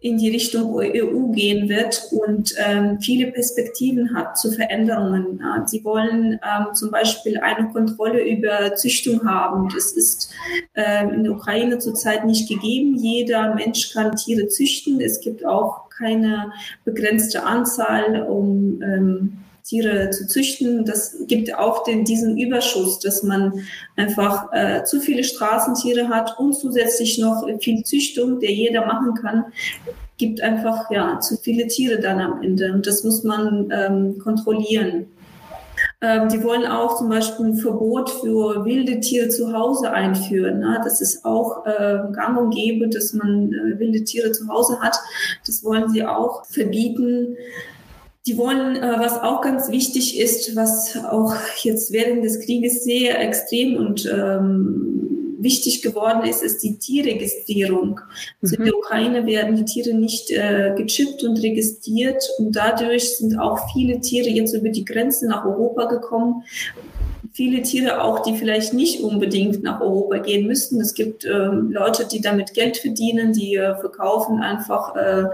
in 0.00 0.18
die 0.18 0.30
Richtung 0.30 0.74
EU 0.74 1.28
gehen 1.32 1.68
wird 1.68 2.08
und 2.10 2.54
ähm, 2.58 3.00
viele 3.00 3.32
Perspektiven 3.32 4.14
hat 4.14 4.38
zu 4.38 4.50
Veränderungen. 4.50 5.40
Ja, 5.42 5.66
sie 5.66 5.82
wollen 5.82 6.32
ähm, 6.32 6.74
zum 6.74 6.90
Beispiel 6.90 7.38
eine 7.38 7.68
Kontrolle 7.68 8.22
über 8.22 8.74
Züchtung 8.76 9.26
haben. 9.26 9.70
Das 9.74 9.92
ist 9.92 10.30
äh, 10.74 11.04
in 11.08 11.24
der 11.24 11.32
Ukraine 11.32 11.78
zurzeit 11.78 12.26
nicht 12.26 12.48
gegeben. 12.48 12.96
Jeder 12.96 13.54
Mensch 13.54 13.92
kann 13.92 14.16
Tiere 14.16 14.48
züchten. 14.48 15.00
Es 15.00 15.20
gibt 15.20 15.44
auch 15.44 15.88
keine 15.90 16.52
begrenzte 16.84 17.44
Anzahl, 17.44 18.22
um 18.22 18.82
ähm, 18.82 19.38
Tiere 19.62 20.10
zu 20.10 20.26
züchten. 20.26 20.84
Das 20.84 21.16
gibt 21.26 21.54
auch 21.54 21.84
den, 21.84 22.04
diesen 22.04 22.38
Überschuss, 22.38 22.98
dass 22.98 23.22
man 23.22 23.64
einfach 23.96 24.52
äh, 24.52 24.84
zu 24.84 25.00
viele 25.00 25.24
Straßentiere 25.24 26.08
hat 26.08 26.38
und 26.38 26.54
zusätzlich 26.54 27.18
noch 27.18 27.46
viel 27.60 27.82
Züchtung, 27.84 28.40
der 28.40 28.52
jeder 28.52 28.86
machen 28.86 29.14
kann, 29.14 29.44
gibt 30.18 30.40
einfach 30.42 30.90
ja 30.90 31.18
zu 31.20 31.36
viele 31.38 31.66
Tiere 31.66 31.98
dann 31.98 32.20
am 32.20 32.42
Ende. 32.42 32.72
Und 32.72 32.86
das 32.86 33.04
muss 33.04 33.24
man 33.24 33.70
ähm, 33.72 34.18
kontrollieren. 34.18 35.06
Ähm, 36.02 36.28
die 36.28 36.42
wollen 36.42 36.66
auch 36.66 36.98
zum 36.98 37.08
Beispiel 37.08 37.46
ein 37.46 37.56
Verbot 37.56 38.10
für 38.10 38.64
wilde 38.64 39.00
Tiere 39.00 39.28
zu 39.28 39.52
Hause 39.52 39.90
einführen. 39.90 40.60
Ne? 40.60 40.80
Das 40.84 41.00
ist 41.00 41.24
auch 41.24 41.66
äh, 41.66 41.98
gang 42.12 42.38
und 42.38 42.50
gäbe, 42.50 42.88
dass 42.88 43.12
man 43.12 43.52
äh, 43.52 43.78
wilde 43.78 44.04
Tiere 44.04 44.32
zu 44.32 44.48
Hause 44.48 44.80
hat. 44.80 44.98
Das 45.46 45.64
wollen 45.64 45.88
sie 45.90 46.04
auch 46.04 46.44
verbieten. 46.46 47.36
Die 48.30 48.38
wollen, 48.38 48.76
äh, 48.76 48.94
was 49.00 49.20
auch 49.20 49.42
ganz 49.42 49.72
wichtig 49.72 50.16
ist, 50.16 50.54
was 50.54 50.96
auch 51.04 51.34
jetzt 51.64 51.90
während 51.90 52.24
des 52.24 52.38
Krieges 52.38 52.84
sehr 52.84 53.18
extrem 53.18 53.74
und 53.74 54.06
ähm, 54.06 55.34
wichtig 55.40 55.82
geworden 55.82 56.24
ist, 56.24 56.40
ist 56.44 56.62
die 56.62 56.78
Tierregistrierung. 56.78 57.98
Also 58.40 58.54
mhm. 58.54 58.60
in 58.60 58.64
der 58.66 58.78
Ukraine 58.78 59.26
werden 59.26 59.56
die 59.56 59.64
Tiere 59.64 59.96
nicht 59.96 60.30
äh, 60.30 60.72
gechippt 60.76 61.24
und 61.24 61.42
registriert 61.42 62.22
und 62.38 62.54
dadurch 62.54 63.16
sind 63.16 63.36
auch 63.36 63.58
viele 63.72 64.00
Tiere 64.00 64.28
jetzt 64.28 64.54
über 64.54 64.68
die 64.68 64.84
Grenze 64.84 65.26
nach 65.26 65.44
Europa 65.44 65.86
gekommen, 65.86 66.44
viele 67.40 67.62
Tiere 67.62 68.02
auch, 68.02 68.18
die 68.18 68.36
vielleicht 68.36 68.74
nicht 68.74 69.00
unbedingt 69.00 69.62
nach 69.62 69.80
Europa 69.80 70.18
gehen 70.18 70.46
müssten. 70.46 70.78
Es 70.78 70.92
gibt 70.92 71.24
äh, 71.24 71.46
Leute, 71.46 72.06
die 72.06 72.20
damit 72.20 72.52
Geld 72.52 72.76
verdienen, 72.76 73.32
die 73.32 73.56
äh, 73.56 73.74
verkaufen 73.76 74.42
einfach 74.42 74.94
äh, 74.94 75.24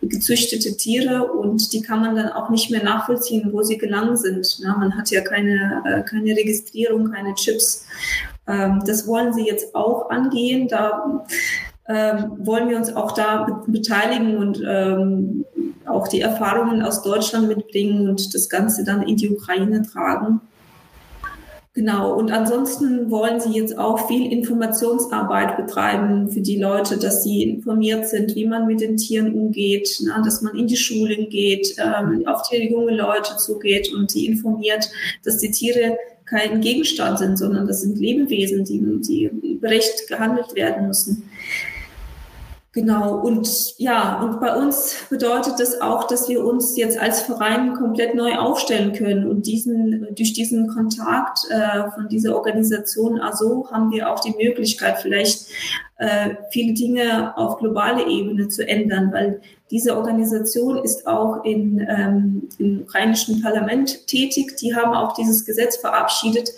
gezüchtete 0.00 0.78
Tiere 0.78 1.30
und 1.30 1.74
die 1.74 1.82
kann 1.82 2.00
man 2.00 2.16
dann 2.16 2.30
auch 2.30 2.48
nicht 2.48 2.70
mehr 2.70 2.82
nachvollziehen, 2.82 3.50
wo 3.52 3.62
sie 3.62 3.76
gelangen 3.76 4.16
sind. 4.16 4.58
Na, 4.62 4.78
man 4.78 4.96
hat 4.96 5.10
ja 5.10 5.20
keine, 5.20 5.82
äh, 5.84 6.02
keine 6.02 6.34
Registrierung, 6.34 7.12
keine 7.12 7.34
Chips. 7.34 7.84
Ähm, 8.48 8.82
das 8.86 9.06
wollen 9.06 9.34
sie 9.34 9.44
jetzt 9.44 9.74
auch 9.74 10.08
angehen. 10.08 10.66
Da 10.66 11.26
ähm, 11.86 12.38
wollen 12.38 12.70
wir 12.70 12.78
uns 12.78 12.96
auch 12.96 13.12
da 13.12 13.62
beteiligen 13.66 14.38
und 14.38 14.62
ähm, 14.66 15.44
auch 15.84 16.08
die 16.08 16.22
Erfahrungen 16.22 16.80
aus 16.80 17.02
Deutschland 17.02 17.48
mitbringen 17.48 18.08
und 18.08 18.34
das 18.34 18.48
Ganze 18.48 18.82
dann 18.82 19.02
in 19.02 19.18
die 19.18 19.28
Ukraine 19.28 19.82
tragen. 19.82 20.40
Genau, 21.72 22.14
und 22.18 22.32
ansonsten 22.32 23.12
wollen 23.12 23.38
sie 23.38 23.52
jetzt 23.52 23.78
auch 23.78 24.08
viel 24.08 24.32
Informationsarbeit 24.32 25.56
betreiben 25.56 26.28
für 26.28 26.40
die 26.40 26.58
Leute, 26.58 26.98
dass 26.98 27.22
sie 27.22 27.44
informiert 27.44 28.08
sind, 28.08 28.34
wie 28.34 28.44
man 28.44 28.66
mit 28.66 28.80
den 28.80 28.96
Tieren 28.96 29.32
umgeht, 29.34 30.00
na, 30.04 30.20
dass 30.20 30.42
man 30.42 30.56
in 30.56 30.66
die 30.66 30.76
Schulen 30.76 31.28
geht, 31.28 31.76
ähm, 31.78 32.26
auf 32.26 32.42
die 32.48 32.68
junge 32.68 32.96
Leute 32.96 33.36
zugeht 33.36 33.92
und 33.94 34.12
die 34.12 34.26
informiert, 34.26 34.90
dass 35.24 35.38
die 35.38 35.52
Tiere 35.52 35.96
kein 36.24 36.60
Gegenstand 36.60 37.20
sind, 37.20 37.38
sondern 37.38 37.68
das 37.68 37.82
sind 37.82 38.00
Lebewesen, 38.00 38.64
die, 38.64 38.80
die 39.02 39.54
berecht 39.60 40.08
gehandelt 40.08 40.56
werden 40.56 40.88
müssen. 40.88 41.30
Genau, 42.72 43.16
und 43.16 43.74
ja, 43.78 44.22
und 44.22 44.38
bei 44.38 44.54
uns 44.54 44.94
bedeutet 45.10 45.58
das 45.58 45.80
auch, 45.80 46.04
dass 46.04 46.28
wir 46.28 46.44
uns 46.44 46.76
jetzt 46.76 46.96
als 47.00 47.20
Verein 47.22 47.74
komplett 47.74 48.14
neu 48.14 48.36
aufstellen 48.36 48.92
können. 48.92 49.28
Und 49.28 49.46
diesen, 49.46 50.06
durch 50.14 50.34
diesen 50.34 50.68
Kontakt 50.68 51.40
äh, 51.50 51.90
von 51.90 52.08
dieser 52.08 52.36
Organisation 52.36 53.20
ASO 53.20 53.68
haben 53.72 53.90
wir 53.90 54.08
auch 54.08 54.20
die 54.20 54.36
Möglichkeit, 54.40 54.98
vielleicht 55.00 55.46
äh, 55.96 56.36
viele 56.52 56.72
Dinge 56.74 57.36
auf 57.36 57.58
globale 57.58 58.06
Ebene 58.06 58.46
zu 58.46 58.66
ändern, 58.66 59.10
weil 59.12 59.40
diese 59.72 59.96
Organisation 59.96 60.78
ist 60.78 61.08
auch 61.08 61.44
in, 61.44 61.84
ähm, 61.88 62.48
im 62.58 62.82
ukrainischen 62.82 63.42
Parlament 63.42 64.06
tätig. 64.06 64.56
Die 64.58 64.76
haben 64.76 64.94
auch 64.94 65.14
dieses 65.14 65.44
Gesetz 65.44 65.76
verabschiedet, 65.76 66.50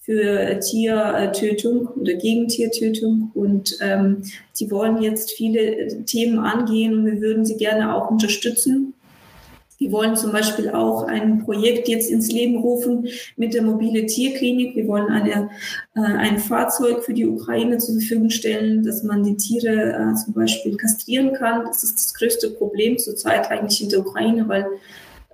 für 0.00 0.58
Tiertötung 0.60 1.86
oder 1.88 2.14
gegen 2.14 2.48
Tiertötung. 2.48 3.30
Und 3.34 3.76
ähm, 3.80 4.22
sie 4.52 4.70
wollen 4.70 5.02
jetzt 5.02 5.32
viele 5.32 6.04
Themen 6.04 6.38
angehen 6.38 6.94
und 6.94 7.06
wir 7.06 7.20
würden 7.20 7.44
sie 7.44 7.56
gerne 7.56 7.94
auch 7.94 8.10
unterstützen. 8.10 8.94
Wir 9.80 9.92
wollen 9.92 10.14
zum 10.14 10.30
Beispiel 10.30 10.68
auch 10.68 11.04
ein 11.04 11.42
Projekt 11.42 11.88
jetzt 11.88 12.10
ins 12.10 12.30
Leben 12.30 12.58
rufen 12.58 13.08
mit 13.38 13.54
der 13.54 13.62
mobile 13.62 14.04
Tierklinik. 14.04 14.76
Wir 14.76 14.86
wollen 14.86 15.08
eine, 15.08 15.48
äh, 15.94 16.00
ein 16.00 16.38
Fahrzeug 16.38 17.02
für 17.02 17.14
die 17.14 17.26
Ukraine 17.26 17.78
zur 17.78 17.94
Verfügung 17.94 18.28
stellen, 18.28 18.82
dass 18.84 19.02
man 19.04 19.22
die 19.22 19.38
Tiere 19.38 19.94
äh, 19.94 20.14
zum 20.16 20.34
Beispiel 20.34 20.76
kastrieren 20.76 21.32
kann. 21.32 21.64
Das 21.64 21.82
ist 21.82 21.94
das 21.94 22.12
größte 22.12 22.50
Problem 22.50 22.98
zurzeit 22.98 23.50
eigentlich 23.50 23.82
in 23.82 23.88
der 23.88 24.00
Ukraine, 24.00 24.46
weil 24.48 24.66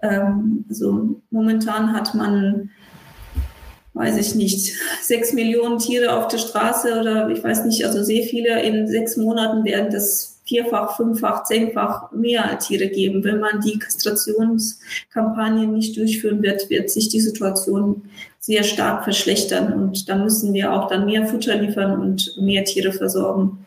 ähm, 0.02 0.64
also 0.68 1.16
momentan 1.30 1.92
hat 1.92 2.14
man 2.14 2.70
weiß 3.96 4.18
ich 4.18 4.34
nicht, 4.34 4.74
sechs 5.00 5.32
Millionen 5.32 5.78
Tiere 5.78 6.16
auf 6.18 6.28
der 6.28 6.38
Straße 6.38 7.00
oder 7.00 7.30
ich 7.30 7.42
weiß 7.42 7.64
nicht, 7.64 7.84
also 7.84 8.02
sehr 8.02 8.24
viele 8.24 8.62
in 8.62 8.86
sechs 8.86 9.16
Monaten 9.16 9.64
werden 9.64 9.90
das 9.90 10.38
vierfach, 10.44 10.96
fünffach, 10.96 11.44
zehnfach 11.44 12.12
mehr 12.12 12.58
Tiere 12.58 12.88
geben. 12.88 13.24
Wenn 13.24 13.40
man 13.40 13.60
die 13.60 13.78
Kastrationskampagnen 13.78 15.72
nicht 15.72 15.96
durchführen 15.96 16.42
wird, 16.42 16.68
wird 16.70 16.90
sich 16.90 17.08
die 17.08 17.20
Situation 17.20 18.02
sehr 18.38 18.62
stark 18.62 19.02
verschlechtern 19.02 19.72
und 19.72 20.08
da 20.08 20.14
müssen 20.14 20.52
wir 20.52 20.72
auch 20.72 20.88
dann 20.88 21.06
mehr 21.06 21.26
Futter 21.26 21.56
liefern 21.56 21.98
und 21.98 22.36
mehr 22.40 22.64
Tiere 22.64 22.92
versorgen. 22.92 23.58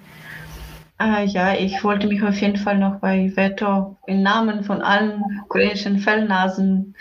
Äh, 1.02 1.26
ja, 1.28 1.54
ich 1.54 1.82
wollte 1.86 2.08
mich 2.08 2.22
auf 2.24 2.42
jeden 2.42 2.58
Fall 2.58 2.78
noch 2.78 3.00
bei 3.00 3.32
Veto 3.34 3.96
im 4.06 4.22
Namen 4.22 4.66
von 4.66 4.82
allen 4.82 5.24
ukrainischen 5.46 6.00
Fellnasen 6.00 6.94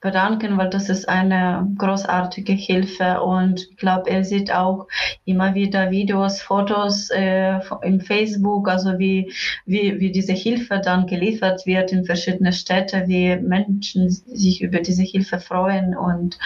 bedanken, 0.00 0.58
weil 0.58 0.70
das 0.70 0.88
ist 0.88 1.08
eine 1.08 1.64
großartige 1.78 2.52
Hilfe. 2.52 3.20
Und 3.22 3.68
ich 3.70 3.76
glaube, 3.76 4.10
er 4.10 4.24
sieht 4.24 4.52
auch 4.52 4.88
immer 5.24 5.54
wieder 5.54 5.92
Videos, 5.92 6.42
Fotos 6.42 7.10
äh, 7.10 7.60
im 7.82 8.00
Facebook, 8.00 8.68
also 8.68 8.98
wie, 8.98 9.32
wie, 9.66 10.00
wie 10.00 10.10
diese 10.10 10.32
Hilfe 10.32 10.80
dann 10.84 11.06
geliefert 11.06 11.64
wird 11.64 11.92
in 11.92 12.04
verschiedene 12.04 12.52
Städte, 12.52 13.04
wie 13.06 13.36
Menschen 13.36 14.10
sich 14.10 14.62
über 14.62 14.80
diese 14.80 15.04
Hilfe 15.04 15.38
freuen. 15.38 15.96
Und 15.96 16.40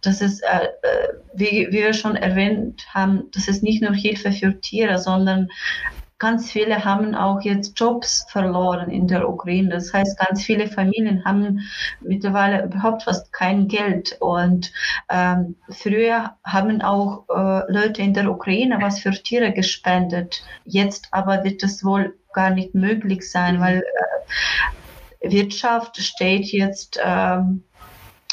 das 0.00 0.20
ist, 0.20 0.42
äh, 0.44 0.66
äh 0.66 1.08
wie, 1.34 1.66
wie 1.70 1.72
wir 1.72 1.92
schon 1.92 2.14
erwähnt 2.14 2.86
haben, 2.94 3.24
das 3.34 3.48
ist 3.48 3.64
nicht 3.64 3.82
nur 3.82 3.94
Hilfe 3.94 4.30
für 4.30 4.60
Tiere, 4.60 4.98
sondern 4.98 5.48
ganz 6.22 6.52
viele 6.52 6.84
haben 6.84 7.16
auch 7.16 7.40
jetzt 7.40 7.78
Jobs 7.80 8.24
verloren 8.28 8.90
in 8.90 9.08
der 9.08 9.28
Ukraine. 9.28 9.70
Das 9.70 9.92
heißt, 9.92 10.16
ganz 10.20 10.44
viele 10.44 10.68
Familien 10.68 11.24
haben 11.24 11.68
mittlerweile 12.00 12.64
überhaupt 12.64 13.02
fast 13.02 13.32
kein 13.32 13.66
Geld. 13.66 14.16
Und 14.20 14.72
ähm, 15.10 15.56
früher 15.68 16.36
haben 16.44 16.80
auch 16.80 17.24
äh, 17.28 17.72
Leute 17.72 18.02
in 18.02 18.14
der 18.14 18.30
Ukraine 18.30 18.78
was 18.80 19.00
für 19.00 19.10
Tiere 19.10 19.52
gespendet. 19.52 20.44
Jetzt 20.64 21.08
aber 21.10 21.42
wird 21.42 21.64
das 21.64 21.84
wohl 21.84 22.16
gar 22.32 22.50
nicht 22.50 22.72
möglich 22.72 23.28
sein, 23.28 23.58
weil 23.60 23.82
äh, 25.20 25.32
Wirtschaft 25.32 25.96
steht 25.96 26.46
jetzt 26.52 27.00
ähm, 27.04 27.64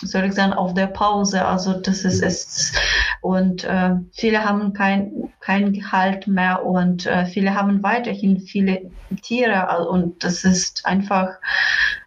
soll 0.02 0.26
ich 0.26 0.34
sagen, 0.34 0.54
auf 0.54 0.74
der 0.74 0.88
Pause. 0.88 1.45
Also 1.45 1.74
das 1.74 2.06
ist 2.06 2.22
es. 2.22 2.74
Und 3.22 3.64
äh, 3.64 3.95
viele 4.14 4.43
haben 4.45 4.74
kein, 4.74 5.32
kein 5.39 5.74
Gehalt 5.74 6.28
mehr 6.28 6.66
und 6.66 7.06
äh, 7.06 7.26
viele 7.26 7.54
haben 7.54 7.84
weiterhin 7.84 8.39
viele 8.39 8.89
Tiere. 9.22 9.88
Und 9.89 10.24
das 10.24 10.43
ist 10.43 10.86
einfach, 10.86 11.30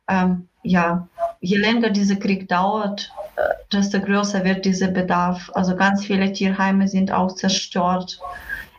ähm, 0.09 0.49
ja, 0.63 1.09
je 1.41 1.57
länger 1.57 1.91
dieser 1.91 2.17
Krieg 2.17 2.49
dauert, 2.49 3.13
äh, 3.37 3.43
desto 3.73 4.01
größer 4.01 4.45
wird 4.45 4.65
dieser 4.65 4.89
Bedarf. 4.89 5.51
Also 5.55 5.77
ganz 5.77 6.05
viele 6.05 6.33
Tierheime 6.33 6.89
sind 6.89 7.13
auch 7.13 7.35
zerstört 7.35 8.21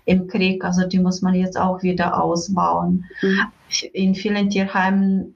im 0.05 0.27
Krieg. 0.27 0.63
Also 0.63 0.87
die 0.87 0.99
muss 0.99 1.21
man 1.21 1.35
jetzt 1.35 1.57
auch 1.57 1.83
wieder 1.83 2.21
ausbauen. 2.21 3.05
Mhm. 3.21 3.41
In 3.93 4.15
vielen 4.15 4.49
Tierheimen 4.49 5.35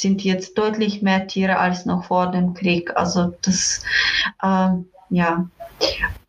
sind 0.00 0.22
jetzt 0.22 0.56
deutlich 0.56 1.02
mehr 1.02 1.26
Tiere 1.26 1.58
als 1.58 1.86
noch 1.86 2.04
vor 2.04 2.30
dem 2.30 2.54
Krieg. 2.54 2.96
Also 2.96 3.34
das, 3.42 3.82
äh, 4.42 4.70
ja. 5.10 5.48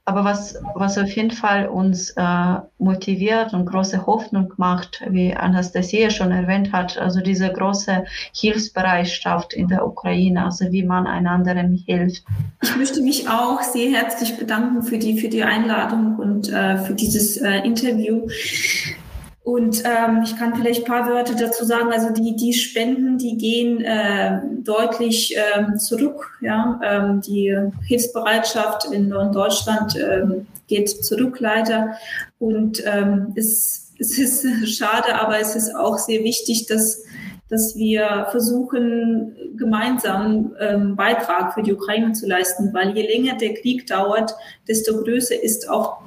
Aber 0.09 0.23
was, 0.23 0.55
was 0.73 0.97
auf 0.97 1.11
jeden 1.11 1.29
Fall 1.29 1.67
uns 1.67 2.09
äh, 2.17 2.55
motiviert 2.79 3.53
und 3.53 3.67
große 3.67 4.07
Hoffnung 4.07 4.51
macht, 4.57 5.03
wie 5.07 5.35
Anastasia 5.35 6.09
schon 6.09 6.31
erwähnt 6.31 6.73
hat, 6.73 6.97
also 6.97 7.21
diese 7.21 7.53
große 7.53 8.05
Hilfsbereitschaft 8.33 9.53
in 9.53 9.67
der 9.67 9.85
Ukraine, 9.85 10.45
also 10.45 10.71
wie 10.71 10.81
man 10.81 11.05
einander 11.05 11.53
hilft. 11.85 12.23
Ich 12.63 12.75
möchte 12.75 13.03
mich 13.03 13.29
auch 13.29 13.61
sehr 13.61 13.91
herzlich 13.91 14.35
bedanken 14.35 14.81
für 14.81 14.97
die, 14.97 15.19
für 15.19 15.29
die 15.29 15.43
Einladung 15.43 16.15
und 16.15 16.49
äh, 16.49 16.79
für 16.79 16.95
dieses 16.95 17.37
äh, 17.37 17.59
Interview. 17.59 18.27
Und 19.43 19.83
ähm, 19.85 20.21
ich 20.23 20.35
kann 20.37 20.55
vielleicht 20.55 20.83
ein 20.83 20.91
paar 20.91 21.09
Wörter 21.09 21.33
dazu 21.33 21.65
sagen. 21.65 21.91
Also 21.91 22.11
die, 22.11 22.35
die 22.35 22.53
Spenden, 22.53 23.17
die 23.17 23.37
gehen 23.37 23.81
äh, 23.81 24.41
deutlich 24.63 25.35
ähm, 25.35 25.77
zurück. 25.79 26.37
Ja? 26.41 26.79
Ähm, 26.83 27.21
die 27.21 27.55
Hilfsbereitschaft 27.87 28.91
in, 28.91 29.09
Deutschland 29.09 29.95
ähm, 29.95 30.45
geht 30.67 30.89
zurück 30.89 31.39
leider. 31.39 31.95
Und 32.37 32.83
ähm, 32.85 33.33
es, 33.35 33.93
es 33.97 34.19
ist 34.19 34.45
schade, 34.77 35.15
aber 35.15 35.39
es 35.39 35.55
ist 35.55 35.73
auch 35.73 35.97
sehr 35.97 36.23
wichtig, 36.23 36.67
dass, 36.67 37.03
dass 37.49 37.77
wir 37.77 38.27
versuchen, 38.31 39.35
gemeinsam 39.57 40.53
ähm, 40.59 40.95
Beitrag 40.97 41.53
für 41.53 41.63
die 41.63 41.73
Ukraine 41.73 42.11
zu 42.11 42.27
leisten. 42.27 42.73
Weil 42.73 42.95
je 42.95 43.07
länger 43.07 43.37
der 43.37 43.53
Krieg 43.53 43.87
dauert, 43.87 44.35
desto 44.67 45.01
größer 45.01 45.41
ist 45.41 45.69
auch 45.69 46.01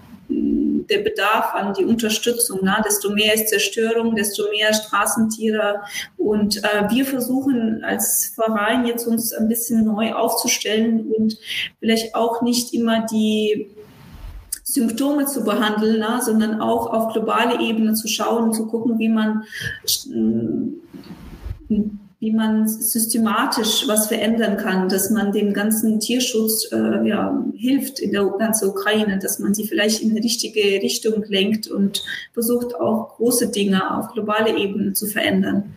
der 0.88 0.98
Bedarf 0.98 1.54
an 1.54 1.74
die 1.74 1.84
Unterstützung. 1.84 2.64
Ne? 2.64 2.76
Desto 2.84 3.10
mehr 3.10 3.34
ist 3.34 3.48
Zerstörung, 3.48 4.14
desto 4.14 4.44
mehr 4.50 4.72
Straßentiere. 4.72 5.80
Und 6.16 6.58
äh, 6.64 6.88
wir 6.90 7.04
versuchen 7.04 7.84
als 7.84 8.32
Verein 8.34 8.86
jetzt 8.86 9.06
uns 9.06 9.32
ein 9.32 9.48
bisschen 9.48 9.84
neu 9.84 10.12
aufzustellen 10.12 11.12
und 11.12 11.38
vielleicht 11.78 12.14
auch 12.14 12.42
nicht 12.42 12.74
immer 12.74 13.06
die 13.06 13.70
Symptome 14.64 15.26
zu 15.26 15.44
behandeln, 15.44 16.00
ne? 16.00 16.20
sondern 16.22 16.60
auch 16.60 16.86
auf 16.86 17.12
globale 17.12 17.60
Ebene 17.60 17.94
zu 17.94 18.08
schauen 18.08 18.52
zu 18.52 18.66
gucken, 18.66 18.98
wie 18.98 19.08
man 19.08 19.44
wie 22.22 22.30
man 22.30 22.68
systematisch 22.68 23.88
was 23.88 24.06
verändern 24.06 24.56
kann, 24.56 24.88
dass 24.88 25.10
man 25.10 25.32
dem 25.32 25.52
ganzen 25.52 25.98
Tierschutz 25.98 26.70
äh, 26.70 27.08
ja, 27.08 27.44
hilft 27.56 27.98
in 27.98 28.12
der 28.12 28.24
ganzen 28.38 28.68
Ukraine, 28.68 29.18
dass 29.18 29.40
man 29.40 29.54
sie 29.54 29.66
vielleicht 29.66 30.00
in 30.02 30.14
die 30.14 30.20
richtige 30.20 30.62
Richtung 30.80 31.24
lenkt 31.26 31.66
und 31.66 32.04
versucht 32.32 32.76
auch 32.76 33.16
große 33.16 33.48
Dinge 33.48 33.98
auf 33.98 34.12
globale 34.12 34.56
Ebene 34.56 34.92
zu 34.92 35.08
verändern. 35.08 35.74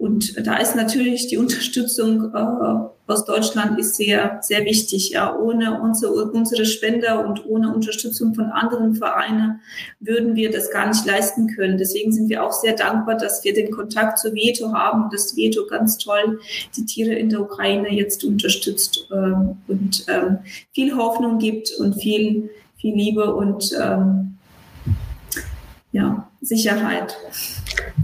Und 0.00 0.46
da 0.46 0.56
ist 0.56 0.76
natürlich 0.76 1.26
die 1.26 1.36
Unterstützung 1.36 2.32
äh, 2.34 3.10
aus 3.10 3.26
Deutschland 3.26 3.78
ist 3.78 3.96
sehr, 3.96 4.38
sehr 4.40 4.64
wichtig. 4.64 5.10
Ja, 5.10 5.36
ohne 5.36 5.82
unsere, 5.82 6.30
unsere 6.30 6.64
Spender 6.64 7.26
und 7.26 7.44
ohne 7.44 7.74
Unterstützung 7.74 8.34
von 8.34 8.46
anderen 8.46 8.94
Vereinen 8.94 9.60
würden 9.98 10.36
wir 10.36 10.50
das 10.50 10.70
gar 10.70 10.88
nicht 10.88 11.04
leisten 11.04 11.48
können. 11.54 11.76
Deswegen 11.76 12.12
sind 12.12 12.30
wir 12.30 12.42
auch 12.42 12.52
sehr 12.52 12.72
dankbar, 12.72 13.18
dass 13.18 13.44
wir 13.44 13.52
den 13.52 13.70
Kontakt 13.70 14.18
zu 14.18 14.32
Veto 14.32 14.72
haben 14.72 15.10
dass 15.12 15.36
Veto 15.36 15.66
ganz 15.66 15.98
toll 15.98 16.40
die 16.76 16.86
Tiere 16.86 17.12
in 17.12 17.28
der 17.28 17.42
Ukraine 17.42 17.92
jetzt 17.92 18.24
unterstützt 18.24 19.06
ähm, 19.12 19.58
und 19.68 20.06
ähm, 20.08 20.38
viel 20.72 20.96
Hoffnung 20.96 21.38
gibt 21.38 21.72
und 21.78 22.00
viel, 22.00 22.48
viel 22.78 22.94
Liebe 22.94 23.34
und 23.34 23.70
ähm, 23.78 24.38
ja, 25.92 26.30
Sicherheit. 26.40 27.14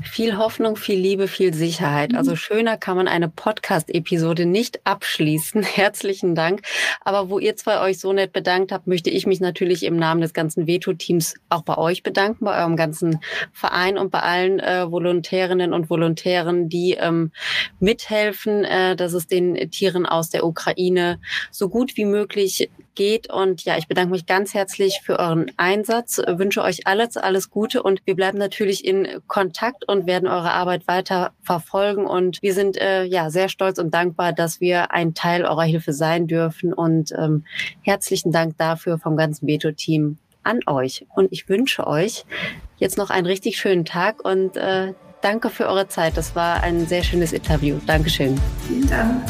Viel 0.03 0.39
Hoffnung, 0.39 0.77
viel 0.77 0.99
Liebe, 0.99 1.29
viel 1.29 1.53
Sicherheit. 1.53 2.15
Also 2.15 2.31
mhm. 2.31 2.37
schöner 2.37 2.77
kann 2.79 2.97
man 2.97 3.09
eine 3.09 3.29
Podcast-Episode 3.29 4.47
nicht 4.47 4.81
abschließen. 4.85 5.63
Herzlichen 5.77 6.35
Dank. 6.35 6.63
Aber 7.05 7.29
wo 7.29 7.39
ihr 7.39 7.57
zwei 7.57 7.81
euch 7.81 7.99
so 7.99 8.13
nett 8.13 8.33
bedankt 8.33 8.73
habt, 8.73 8.87
möchte 8.87 9.11
ich 9.11 9.27
mich 9.27 9.41
natürlich 9.41 9.85
im 9.85 9.97
Namen 9.97 10.21
des 10.21 10.33
ganzen 10.33 10.67
Veto-Teams 10.67 11.35
auch 11.51 11.63
bei 11.63 11.77
euch 11.77 12.03
bedanken, 12.03 12.45
bei 12.45 12.59
eurem 12.59 12.77
ganzen 12.77 13.21
Verein 13.53 13.99
und 13.99 14.11
bei 14.11 14.21
allen 14.21 14.59
äh, 14.61 14.91
Volontärinnen 14.91 15.73
und 15.73 15.91
Volontären, 15.91 16.69
die 16.69 16.93
ähm, 16.93 17.31
mithelfen, 17.79 18.65
äh, 18.65 18.97
dass 18.97 19.13
es 19.13 19.27
den 19.27 19.71
Tieren 19.71 20.07
aus 20.07 20.31
der 20.31 20.47
Ukraine 20.47 21.21
so 21.51 21.69
gut 21.69 21.97
wie 21.97 22.07
möglich 22.07 22.71
geht. 22.97 23.31
Und 23.31 23.65
ja, 23.65 23.79
ich 23.79 23.87
bedanke 23.87 24.11
mich 24.11 24.27
ganz 24.27 24.55
herzlich 24.55 25.01
für 25.05 25.21
euren 25.21 25.53
Einsatz, 25.57 26.19
wünsche 26.27 26.63
euch 26.63 26.87
alles, 26.87 27.17
alles 27.17 27.51
Gute 27.51 27.83
und 27.83 28.01
wir 28.07 28.17
bleiben 28.17 28.39
natürlich 28.39 28.85
in 28.85 29.07
Kontakt 29.67 29.89
und 29.89 30.07
werden 30.07 30.29
eure 30.29 30.53
Arbeit 30.53 30.87
weiter 30.87 31.33
verfolgen. 31.43 32.07
Und 32.07 32.39
wir 32.43 32.55
sind 32.55 32.77
äh, 32.77 33.05
ja 33.05 33.31
sehr 33.31 33.49
stolz 33.49 33.79
und 33.79 33.93
dankbar, 33.93 34.33
dass 34.33 34.61
wir 34.61 34.93
ein 34.93 35.15
Teil 35.15 35.45
eurer 35.45 35.65
Hilfe 35.65 35.93
sein 35.93 36.27
dürfen. 36.27 36.73
Und 36.73 37.13
ähm, 37.17 37.45
herzlichen 37.83 38.33
Dank 38.33 38.57
dafür 38.59 38.99
vom 38.99 39.17
ganzen 39.17 39.47
Veto-Team 39.47 40.19
an 40.43 40.61
euch. 40.67 41.07
Und 41.15 41.33
ich 41.33 41.49
wünsche 41.49 41.87
euch 41.87 42.25
jetzt 42.79 42.99
noch 42.99 43.11
einen 43.11 43.27
richtig 43.27 43.57
schönen 43.59 43.85
Tag 43.85 44.25
und 44.25 44.57
äh, 44.57 44.93
danke 45.23 45.51
für 45.51 45.67
eure 45.67 45.89
Zeit. 45.89 46.17
Das 46.17 46.37
war 46.37 46.63
ein 46.63 46.87
sehr 46.87 47.03
schönes 47.03 47.33
Interview. 47.33 47.79
Dankeschön. 47.87 48.41
Vielen 48.69 48.89
Dank. 48.89 49.23